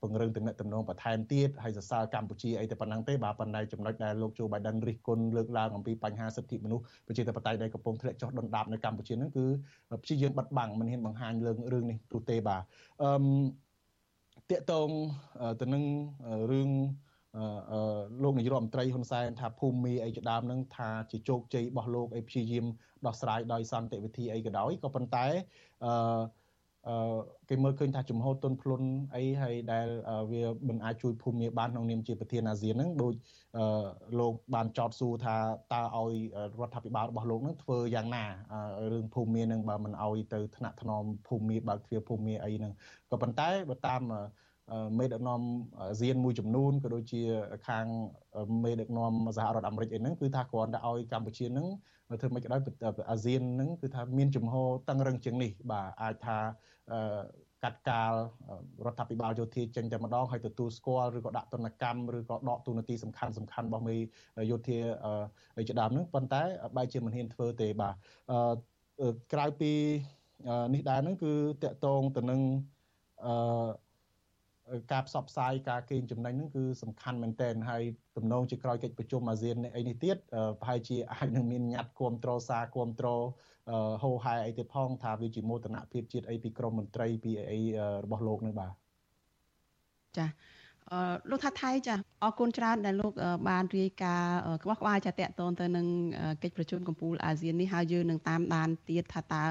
[0.00, 9.46] ពង្រឹងទំនាក់ទំនងបន្ថែមទៀតហើយសរសើរកម្ពុជាអីទៅប៉ុណ្ណឹងទេបាទប៉ុន្តែចំណុចដែលលោកជូបៃដិនរិះគន់លើកឡើងអំពីបញ្ហាសិទ្ធិមនុស្សប្រជាធិបតេយ្យដែលកំពុងធ្លាក់ចុះដុនដាបនៅកម្ពុជាហ្នឹងគឺ
[10.02, 12.62] ព្យាយាមបិទបាំងមិនហ៊ានបង្ហាញលើរឿងនេះទូទេបាទ
[13.02, 14.90] អឺតកតង
[15.60, 15.84] ទៅនឹង
[16.52, 16.70] រឿង
[17.72, 22.64] អឺលោកនាយរដ្ឋមន្ត្រីហ៊ុនសែនថាភូមិអីជាដើមនឹងថាជាជោគជ័យរបស់លោកអីព្យាយាម
[23.06, 25.26] ដោះស្រាយដោយសន្តិវិធីអីក៏ដោយក៏ប៉ុន្តែ
[25.84, 25.92] អឺ
[26.34, 26.39] អឺ
[27.48, 28.82] គេមើលឃើញថាចំហទុនភ្លុន
[29.16, 29.88] អីហើយដែល
[30.32, 33.14] វាមិនអាចជួយភូមិបានក្នុងនាមជាប្រធានអាស៊ានហ្នឹងដូច
[34.20, 35.36] លោកបានចោទសួរថា
[35.72, 36.12] តើឲ្យ
[36.60, 38.24] រដ្ឋាភិបាលរបស់លោកហ្នឹងធ្វើយ៉ាងណា
[38.92, 42.72] រឿងភូមិហ្នឹងបើមិនឲ្យទៅថ្នាក់ថ្នមភូមិបើកទ្វារភូមិអីហ្នឹង
[43.10, 44.02] ក៏ប៉ុន្តែបើតាម
[44.98, 45.40] មេដឹកនាំ
[45.80, 47.22] អាស៊ានមួយចំនួនក៏ដូចជា
[47.68, 47.86] ខាង
[48.64, 51.66] មេដឹកនាំសហរដ្ឋអាមេរិកអីហ្នឹងគឺថាគ្រាន់តែឲ្យកម្ពុជាហ្នឹង
[52.20, 52.60] ធ្វើមិនក៏ដោយ
[53.10, 56.38] អាស៊ានហ្នឹងគឺថាមានជំហរតឹងរឹងជាងនេះបាទអាចថា
[57.64, 58.12] កាត់កាល
[58.86, 63.96] រដ្ឋាភិបាលយោធាចេញតែម្ដងហើយទទួលស្គាល់ឬក៏ដាក់ទណ្ឌកម្មឬក៏ដកទូនាទីសំខាន់សំខាន់របស់មេ
[64.50, 64.78] យោធា
[65.68, 66.42] ជាដើមហ្នឹងប៉ុន្តែ
[66.76, 67.94] បែរជាមិនហ៊ានធ្វើទេបាទ
[69.32, 69.72] ក្រៅពី
[70.74, 71.32] នេះដែរហ្នឹងគឺ
[71.64, 72.40] តកតងទៅនឹង
[73.24, 73.34] អឺ
[74.92, 77.82] ការផ្សព្វផ្សាយការកេងចំណេញហ្នឹងគឺសំខាន់មែនទែនហើយ
[78.16, 80.16] ទំនងជាក្រោយកិច្ចប្រជុំអាស៊ានអីនេះទៀត
[80.60, 83.22] ប្រហែលជាអាចនឹងមានញត្តិគ្រប់គ្រងសារគ្រប់គ្រង
[84.02, 87.60] ហោហែអីទៀតផងថាវាជាមោទនភាពជាតិអីពីក្រមមន្ត្រីពីអី
[88.04, 88.72] របស់លោកនឹងបាទ
[90.18, 90.26] ចា
[90.92, 91.00] អឺ
[91.30, 93.12] លោកថាថៃចាអរគុណច្រើនដែលលោក
[93.48, 95.86] បានរាយការណ៍ក្បោះក្បាលចាតកតទៅនឹង
[96.42, 99.44] កិច្ចប្រជុំកំពូលអាស៊ាននេះហើយយើងនឹងតាមដានទៀតថាតើ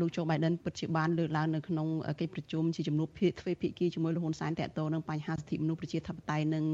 [0.00, 1.88] លោកโจ Biden ពិតជាបានលើកឡើងនៅក្នុង
[2.20, 6.64] កិច្ចប្រជុំជាជំនួបភាគទ្វេភាគីជាមួយលោកហ៊ុនសែនតាក់ទងនឹងបញ្ហាសិទ្ធិមនុស្សប្រជាធិបតេយ្យនិង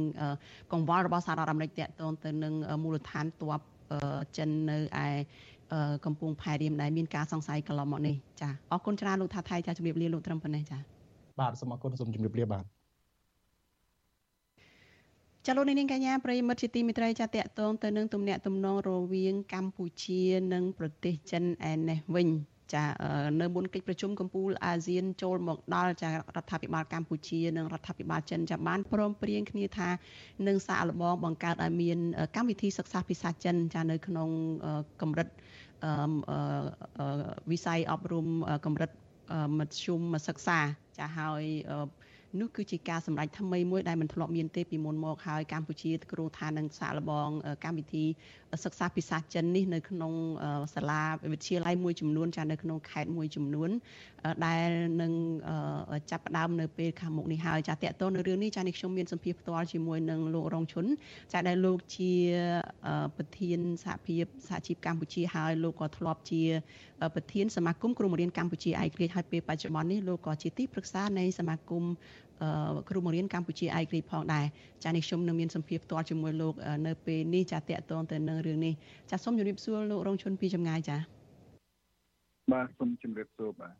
[0.72, 3.60] កង្វល់របស់សហរដ្ឋអាមេរិកតាក់ទងទៅនឹងមូលដ្ឋានទ័ព
[4.36, 5.08] ចិននៅឯ
[6.04, 10.78] កំពង់ផែរៀមដែលមានការសង្ស័យកន្លងមកនេះចាអរគុណច្រើនលោកថាថៃចាជំរាបលាលោកត្រឹមប៉ុណ្ណេះចា
[11.40, 12.64] បាទសូមអរគុណសូមជំរាបលាបាទ
[15.50, 20.22] ចាលោកនាងកញ្ញាប្រិមិត្តជាទីមេត្រីចាតកតងទៅនឹងទំនាក់ទំនងរវាងកម្ពុជា
[20.52, 22.28] និងប្រទេសចិនឯនេះវិញ
[22.74, 22.84] ចា
[23.40, 29.88] នៅមុនកិច្ចប្រជុំកំពូលអាស៊ានចូលមកដល់ចារដ្ឋាភិបាលកម្ពុជានិងរដ្ឋាភិបាលចិនចាបានព្រមព្រៀងគ្នាថា
[30.46, 31.98] នឹងសាកល្បងបង្កើតឲ្យមាន
[32.36, 34.28] កម្មវិធីសិក្សាភាសាចិនចានៅក្នុង
[35.00, 35.28] កម្រិត
[37.50, 38.26] វិស័យអប់រំ
[38.66, 38.90] កម្រិត
[39.58, 40.58] មធ្យមសិក្សា
[40.98, 41.44] ចាហើយ
[42.38, 47.28] នោះគឺជាការសម្រេចថ្មីមួយដែលមិនធ្លាប់មានទេពីមុនមកហើយកម្ពុជាគ្រោងថានឹងសាកល្បង
[47.64, 48.04] កម្មវិធី
[48.64, 50.12] សិក្សាភាសាចិននេះនៅក្នុង
[50.74, 51.02] សាលា
[51.32, 53.70] វិទ្យាល័យមួយចំនួនចានៅក្នុងខេត្តមួយចំនួន
[54.46, 54.68] ដែល
[55.02, 55.12] នឹង
[56.10, 60.86] ចាប់ផ្ដើមនៅពេលខាងមុខនេះហើយចាតកតនៅរឿងនេះចានេះខ្ញុំមានសម្ភារផ្ទាល់ជាមួយនឹងលោករងឈុន
[61.32, 62.12] ចាដែលលោកជា
[63.16, 66.42] ប្រធានសហភាពសហជីពកម្ពុជាហើយលោកក៏ធ្លាប់ជា
[67.14, 71.84] ប្រធានសមាគមគ្រូបង្រៀនកម្ពុជាឯករាជ្យហើយពេលបច្ចុប្បន្ននេះលោកក៏ជាទីប្រឹក្សានៃសមាគម
[72.88, 74.44] គ្រូបង្រៀនកម្ពុជាឯករាជ្យផងដែរ
[74.84, 76.54] ចានេះខ្ញុំនឹងមានសម្ភារផ្ទាល់ជាមួយលោក
[76.86, 78.74] នៅពេលនេះចាតកតងទៅនឹងរឿងនេះ
[79.10, 80.96] ចាសូមជម្រាបសួរលោករងឈុនពីចម្ងាយចា
[82.52, 83.74] បាទសូមជម្រាបសួរបាទ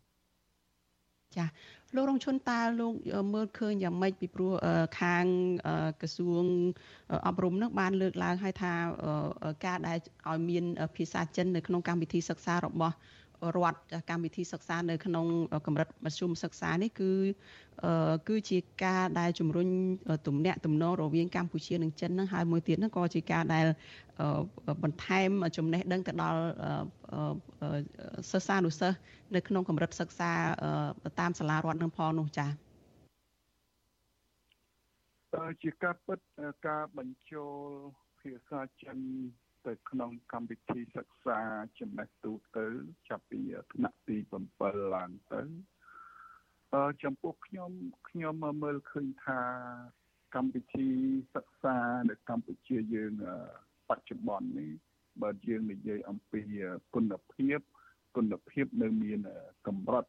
[1.37, 1.47] ចា
[1.95, 2.93] លោករងឈុនតើលោក
[3.35, 4.53] មើលឃើញយ៉ាងម៉េចពីព្រោះ
[5.01, 5.25] ខាង
[6.01, 6.45] ក្រសួង
[7.27, 8.73] អប់រំនឹងបានលើកឡើងឲ្យថា
[9.67, 9.99] ការដែល
[10.31, 10.65] ឲ្យមាន
[10.97, 12.95] ភាសាចិននៅក្នុងកម្មវិធីសិក្សារបស់
[13.57, 13.79] រដ្ឋ
[14.11, 15.27] កម្មវិធីសិក្សានៅក្នុង
[15.67, 17.11] កម្រិតមធ្យមសិក្សានេះគឺ
[18.29, 19.69] គឺជាការដែលជំរុញ
[20.27, 23.67] ទំនាក់ទំនងរវាងកម្ពុជានិងចិននឹងហើយមួយទៀតហ្នឹងក៏ជាការដែល
[24.83, 26.41] បន្ថែមចំណេះដឹងទៅដល់
[28.31, 28.99] សិស្សានុសិស្ស
[29.35, 30.31] នៅក្នុងកម្រិតសិក្សា
[31.21, 32.51] តាមសាលារដ្ឋនឹងផងនោះចា៎
[35.63, 36.19] ជាការពិត
[36.69, 37.57] ការបញ្ចូល
[38.21, 38.99] ភាសាចិន
[39.67, 41.39] ទៅក្នុងកម្មវិធីសិក្សា
[41.79, 42.67] ចំណេះទូទៅ
[43.09, 43.41] ចាប់ពី
[43.73, 44.17] ថ្នាក់ទី
[44.57, 45.43] 7ឡើងទៅ
[46.75, 47.71] អឺចំពោះខ្ញុំ
[48.09, 49.41] ខ្ញុំមើលឃើញថា
[50.35, 50.89] កម្មវិធី
[51.35, 51.77] សិក្សា
[52.11, 53.13] នៅកម្ពុជាយើង
[53.89, 54.73] បច្ចុប្បន្ននេះ
[55.23, 56.43] បើយើងនិយាយអំពី
[56.95, 57.59] គុណភាព
[58.17, 59.21] គុណភាពនៅមាន
[59.67, 60.07] កម្រិត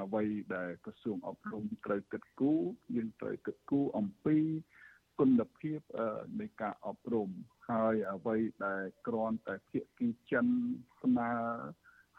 [0.00, 0.24] អ្វី
[0.54, 2.62] ដែលក្រសួងអប់រំត្រូវគិតគូរ
[2.96, 4.38] យើងត្រូវគិតគូរអំពី
[5.60, 5.80] ភាព
[6.40, 7.30] នៃការអប់រំ
[7.70, 8.36] ហើយអ្វី
[8.66, 10.46] ដែលគ្រាន់តែភាគីចិន
[11.02, 11.32] ស្នើ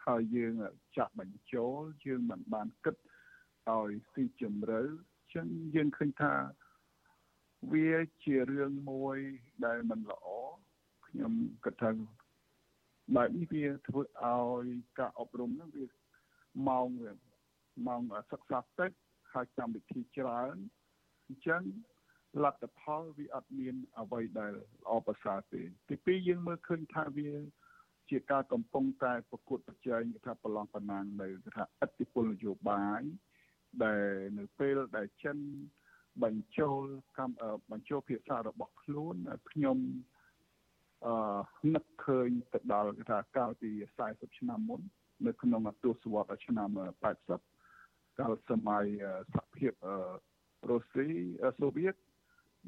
[0.04, 0.54] ហើយយើង
[0.96, 2.96] ចាក់បញ្ចូលយើងមិនបានគិត
[3.68, 4.80] ឲ្យស៊ីជម្រៅ
[5.34, 6.34] ចឹងយើងឃើញថា
[7.72, 7.94] វា
[8.24, 9.18] ជារឿងមួយ
[9.64, 10.26] ដែលមិនល្អ
[11.06, 11.32] ខ្ញុំ
[11.64, 11.90] គិតថា
[13.16, 14.66] បែបនេះវាធ្វើឲ្យ
[14.98, 15.86] ការអប់រំហ្នឹងវា
[16.68, 17.12] ម៉ោងវា
[17.86, 18.00] ម៉ោង
[18.32, 18.90] សិក្សាតិច
[19.32, 20.56] ហើយកម្មវិធីច្រើន
[21.26, 21.62] អញ្ចឹង
[22.44, 27.30] លទ្ធផលវាអត់មានអ្វីដែលល្អប្រសើរទេទីពីរយើងមើលឃើញថាវា
[28.10, 33.02] ជាការកំពុងតែប្រកួតប្រជែងថាប្រឡងប្រណាំងនៅថាអធិពលនយោបាយ
[33.84, 34.06] ដែល
[34.38, 35.38] នៅពេលដែលចិន
[36.24, 36.82] បញ្ចូល
[37.18, 37.36] កម្ម
[37.70, 39.16] បញ្ចូលភាសារបស់ខ្លួន
[39.50, 39.78] ខ្ញុំ
[41.06, 41.14] អឺ
[41.74, 43.70] នឹកឃើញទៅដល់គេថាកាលពី
[44.04, 44.80] 40ឆ្នាំមុន
[45.26, 46.68] នៅក្នុងទសវត្សរ៍ឆ្នាំ
[47.44, 48.84] 80កាលសម័យ
[49.34, 49.72] សហភាព
[50.70, 51.08] រុស្ស៊ី
[51.60, 51.94] សូវៀត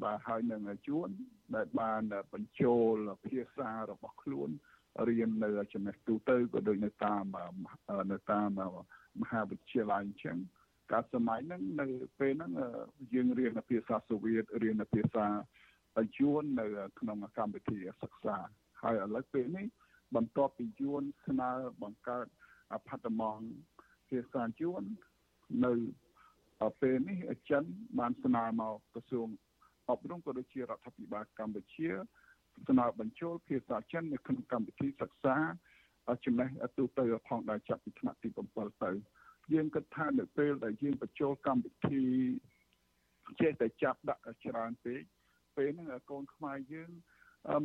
[0.03, 1.09] បាទហើយនឹងជួន
[1.55, 2.01] ដែលបាន
[2.33, 2.95] បញ្ចូល
[3.27, 4.49] ភាសារបស់ខ្លួន
[5.09, 7.23] រៀននៅចំណេះទូទៅក៏ដូចនៅតាម
[8.11, 8.49] នៅតាម
[9.21, 10.37] មហាវិទ្យាល័យអញ្ចឹង
[10.91, 11.87] កាលសម័យហ្នឹងនៅ
[12.19, 12.51] ពេលហ្នឹង
[13.13, 15.27] យើងរៀនភាសាសូវៀតរៀនភាសា
[16.17, 16.67] យួននៅ
[16.99, 18.37] ក្នុងកម្មវិធីសិក្សា
[18.81, 19.67] ហើយឥឡូវពេលនេះ
[20.15, 21.51] បន្ទាប់ពីយួនស្នើ
[21.83, 22.27] បង្កើត
[22.73, 23.39] អផតមង
[24.09, 24.83] ភាសាយួន
[25.65, 25.73] នៅ
[26.81, 27.63] ពេលនេះចិន
[27.99, 29.27] បានស្នើមកក្រសួង
[29.91, 31.89] អប់រំក៏ដូចជារដ្ឋាភិបាលកម្ពុជា
[32.67, 35.37] ស្នើបញ្ចូលភាសាចិននៅក្នុងកម្មវិធីសិក្សា
[36.25, 38.91] ចំណេះទូទៅផងដែរចាប់ពីថ្នាក់ទី7ទៅ
[39.53, 42.03] យើងគិតថានៅពេលដែលយើងបញ្ចូលកម្មវិធី
[43.41, 45.01] ចេះតែចាប់ដាក់ច្រើនពេក
[45.55, 46.91] ពេលហ្នឹងកូនខ្មែរយើង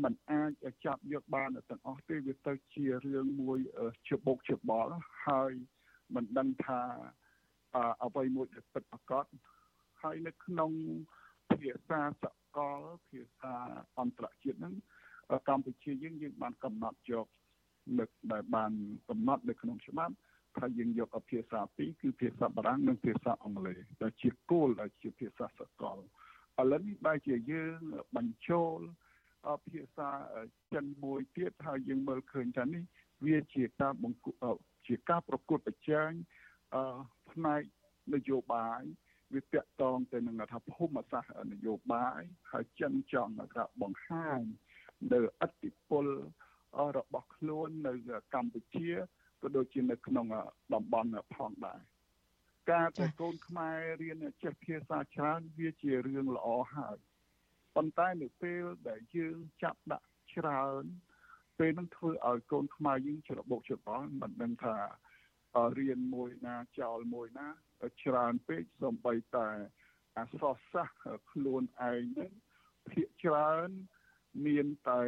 [0.05, 0.51] มันអាច
[0.87, 3.59] ចាប់យកបានទាំងអស់ទេវាទៅជារឿងមួយ
[4.09, 4.95] ច្បុកច្បល់
[5.27, 5.53] ហើយ
[6.14, 6.81] មិនដឹងថា
[8.05, 9.27] អ្វីមួយដែលពិតប្រាកដ
[10.03, 10.72] ហើយនៅក្នុង
[11.63, 12.25] ភាសាស
[12.57, 12.81] កល
[13.11, 13.55] ភាសា
[13.99, 14.75] អន្តរជាតិហ្នឹង
[15.49, 17.27] កម្ពុជាយើងយើងបានកំណត់យក
[17.99, 18.73] នៅដែលបាន
[19.09, 20.15] កំណត់នៅក្នុងច្បាប់
[20.59, 27.81] ថាយើងយកភាសាពីរគឺភាសាបារាំងនិងភាសាអង់គ្លេសដែលជាគោលដែលជាភាសាសកលឥឡូវនេះបែរជាយើង
[28.17, 28.79] បញ្ចូល
[29.71, 30.09] ភាសា
[30.75, 32.83] ចិនមួយទៀតហើយយើងមើលឃើញថានេះ
[33.27, 34.27] វាជាការបង្ក
[34.87, 36.11] ជាការប្រកួតប្រជែង
[36.75, 36.83] អឺ
[37.31, 37.63] ផ្នែក
[38.15, 38.83] នយោបាយ
[39.35, 42.20] វាតាក់ទងទៅនឹងថាភូមិសាស្ត្រនយោបាយ
[42.53, 44.41] ហើយចិនចង់ថាបង្ហាញ
[45.12, 46.07] នៅអធិពល
[46.97, 47.93] របស់ខ្លួននៅ
[48.35, 48.91] កម្ពុជា
[49.43, 50.27] ក៏ដូចជានៅក្នុង
[50.74, 51.81] តំបន់ផងដែរ
[52.70, 56.99] ការដែលកូនខ្មែររៀនចេះភាសាច្រើនវាជារឿងល្អហើយ
[57.74, 60.85] ប៉ុន្តែនៅពេលដែលយើងចាប់ដាក់ច្រើន
[61.59, 64.77] ពេលនឹងធ្វើឲ្យកូនខ្មែរយើងច្របូកច្របល់មិនដឹងថា
[65.78, 67.49] រៀនមួយណាចោលមួយណា
[68.03, 69.49] ច្រើនពេកសំបីតែ
[70.18, 72.32] អសរសាស្ត្រខ្លួនឯងនឹង
[72.90, 73.68] ភាកច្រើន
[74.47, 75.03] មានតែ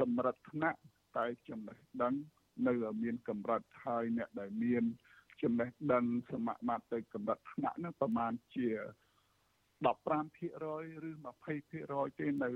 [0.00, 0.80] កម្រិតថ្នាក់
[1.16, 2.14] តែចំណេះដឹង
[2.66, 4.84] នៅមានកម្រិតហើយអ្នកដែលមាន
[5.42, 8.68] ចំណេះដឹងសមត្ថភាពទៅកម្រិតថ្នាក់នោះប្រហែលជា
[9.84, 10.72] 15%ឬ
[11.34, 12.50] 20%ទេនៅ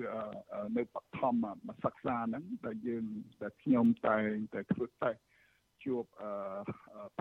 [0.77, 1.45] នៅបឋម
[1.85, 3.05] សិក្សាហ្នឹងដែលយើង
[3.43, 5.21] ដែលខ្ញុំតែងតែធ្វើតេស្ត
[5.85, 6.05] ជួប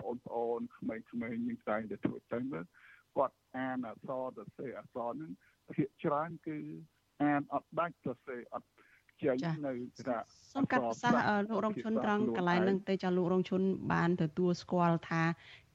[0.00, 1.04] បងប្អូនក្មេងៗ
[1.46, 2.64] យើងតែងតែធ្វើតេស្តមើល
[3.16, 5.32] គាត់អានអក្សរទៅសេអក្សរហ្នឹង
[5.76, 6.58] ភាគច្រើនគឺ
[7.22, 8.68] អានអត់ដាច់ទៅសេអត់
[9.22, 9.72] ចេញនៅ
[10.08, 10.18] ថា
[10.52, 11.16] សូមកាត់ប្រសាសន៍
[11.50, 13.62] លោករងឈុនត្រង់កន្លែងហ្នឹងទៅចាលោករងឈុន
[13.92, 15.22] បានទទួលស្គាល់ថា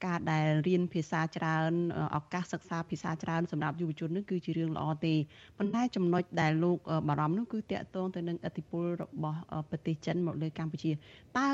[0.06, 1.72] ការដែលរៀនភាសាច្រើន
[2.16, 5.14] ឱកាសសិក្សាភាសាច្រើនសម្រាប់យុវជននេះគឺជារឿងល្អទេ
[5.58, 6.78] ប៉ុន្តែចំណុចដែលលោក
[7.08, 9.38] បារម្ភនោះគឺតាក់ទងទៅនឹងឥទ្ធិពលរបស់
[9.70, 11.48] ប្រទេសចិនមកលើកម្ពុជាតើ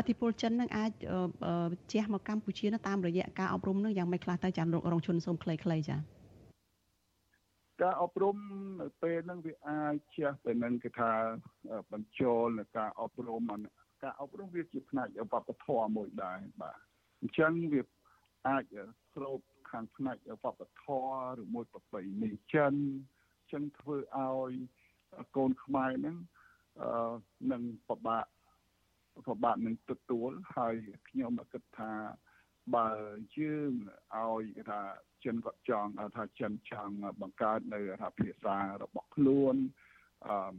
[0.00, 0.90] ឥទ្ធិពលចិននឹងអាច
[1.92, 6.17] ជះមកកម្ពុជាតាមរយៈការអប់រំនឹងយ៉ាងម៉េចខ្លះទៅចាលោករងឈុនសូមខ្លីៗចា៎
[7.82, 8.36] ការអប់រំ
[8.80, 11.12] នៅពេលហ្នឹងវាអាចជះទៅនឹងគេថា
[11.92, 13.42] បញ្ចូលនៅការអប់រំ
[14.02, 16.78] ការអប់រំវាជាផ្នែកវប្បធម៌មួយដែរបាទ
[17.20, 17.82] អញ្ចឹងវា
[18.48, 18.64] អាច
[19.14, 19.38] ស្រូប
[19.70, 22.74] ខាងផ្នែកវប្បធម៌ឬមួយប្រពៃណីចិន
[23.38, 24.52] អញ្ចឹងធ្វើឲ្យ
[25.36, 26.16] កូនខ្មែរហ្នឹង
[26.80, 27.14] អឺ
[27.52, 28.26] នឹងពិបាក
[29.28, 30.74] ពិបាកនឹងទទួលហើយ
[31.08, 31.92] ខ្ញុំគិតថា
[32.76, 32.90] បើ
[33.36, 33.72] យើង
[34.16, 34.80] ឲ្យថា
[35.24, 39.56] ចិនគាត់ចង់ថាចិនចង់បង្កើតនៅថាភាសារបស់ខ្លួន
[40.26, 40.56] អឺ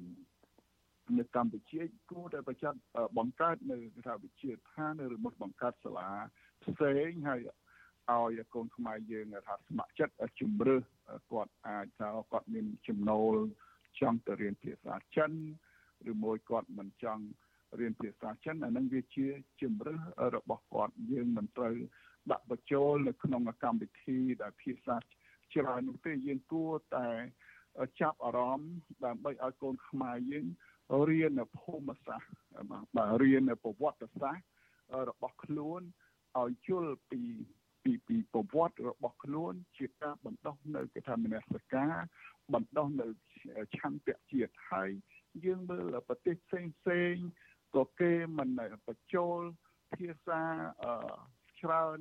[1.18, 1.82] នៅកម្ពុជា
[2.12, 2.80] គួរតែបញ្ចាត់
[3.18, 6.10] បង្កើតនៅថាវិជាឋានឬមកបង្កើតសាលា
[6.66, 7.39] ផ្សេងហើយ
[8.12, 10.84] ឲ្យកូនខ្មែរយើងថាស្ម័គ្រចិត្តជំរឿស
[11.32, 13.36] គាត់អាចថាគាត់មានចំណូល
[13.99, 15.32] ចង់ទៅរៀនភាសាចិន
[16.12, 17.24] ឬមួយគាត់មិនចង់
[17.80, 19.28] រៀនភាសាចិនអានឹងវាជា
[19.62, 19.99] ជំរឿស
[20.36, 21.76] របស់គាត់យើងមិនត្រូវ
[22.32, 24.95] ដាក់បញ្ចូលនៅក្នុងកម្មវិធីដែលភាសា
[25.53, 27.07] ច្រើននោះទេយើងគួរតែ
[28.01, 28.73] ចាប់អារម្មណ៍
[29.05, 30.47] ដើម្បីឲ្យកូនខ្មែរយើង
[31.09, 32.30] រៀននៅភូមិសាស្ត្រ
[32.95, 34.43] បាទរៀននៅប្រវត្តិសាស្ត្រ
[35.09, 35.82] របស់ខ្លួន
[36.39, 37.21] ឲ្យយល់ពី
[37.84, 41.93] ពីពីប្រវត្តិរបស់ខ្លួន ជាការបណ្ដោះនៅគេថាមនសិការ
[42.53, 43.07] បណ្ដោះនៅ
[43.77, 44.89] ឆន្ទៈជាតិហើយ
[45.45, 47.15] យើងមើលប្រទេសផ្សេងផ្សេង
[47.75, 48.49] ក៏គេមិន
[48.88, 49.39] បញ្ចូល
[49.95, 50.41] ភាសា
[50.84, 50.93] អឺ
[51.62, 51.99] ច្រើន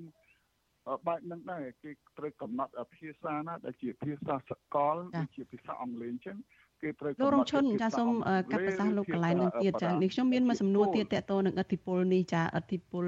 [1.07, 6.39] បែបហ្នឹងដែរគេត្រូវកំណត់ភាសាណាដែលជាភាសាសកលដូចជាភាសាអង់គ្លេសអញ្ចឹង
[6.83, 8.11] គេត្រូវលោករងឈុនចាសូម
[8.53, 13.07] កាត់ប្រសាសន៍លោកកន្លែងនឹងទៀតចានេះខ្ញុំមានមួយសំណួរទៀតតកតនឹងអធិពលនេះចាអធិពល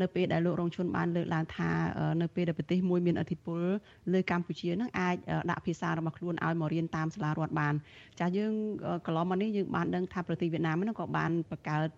[0.00, 1.70] នៅពេលដែលលោករងឈុនបានលើកឡើងថា
[2.22, 3.60] នៅពេលដែលប្រទេសមួយមានអធិពល
[4.12, 5.16] លើកម្ពុជានឹងអាច
[5.50, 7.74] ដាក់ភាសារបស់ខ្លួនឲ្យមករៀនតាមសាលារដ្ឋបាន
[8.20, 8.52] ចាយើង
[9.06, 11.90] កន្លងមកនេះយើងបានដឹងថាប្រទេសវៀតណាមហ្នឹងក៏បានបង្កើត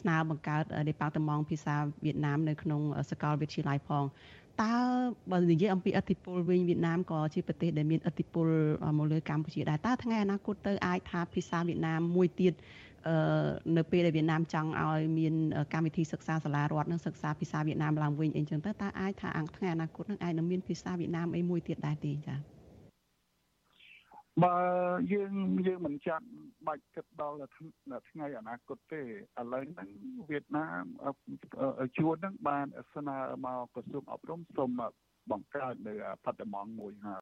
[0.00, 2.80] ស្នើបង្កើត Department ភាសាវៀតណាមនៅក្នុង
[3.10, 4.04] សាកលវិទ្យាល័យផង
[4.62, 4.74] តើ
[5.32, 8.46] បើនិយាយអំពីអធិពលវិញវៀតណាមក៏ជាប្រទេសដែលមានអធិពល
[8.98, 12.54] មកលើកម្ពុជាដែរតើថ្ងៃអនាគតទៅអាចថាភាសាវៀតណាមមួយទៀត
[13.08, 13.16] អឺ
[13.76, 15.34] នៅពេលដែលវៀតណាមចង់ឲ្យមាន
[15.72, 22.55] កម្មវិធីសិក្សាសាលារដ្ឋនិងសិក្សាភាសាវៀតណាមឡើងវិញអីចឹងទៅតើអាចថាអង្គថ្ងៃអនាគតនឹងអាចនឹងមានភាសាវៀតណាមអីមួយទៀតដែរទេចា៎
[24.44, 24.56] បើ
[25.12, 25.32] យើង
[25.66, 26.26] យើងមិនចាត់
[26.66, 27.36] បាច់គិតដល់
[28.10, 29.06] ថ្ងៃអនាគតទេឥ
[29.52, 29.88] ឡូវហ្នឹង
[30.30, 30.84] វៀតណាម
[31.96, 34.70] ជួនហ្នឹងបានស្នើមកក្រសួងអប់រំសូម
[35.30, 37.14] បង្កើតនៅបដិមងមួយហើយ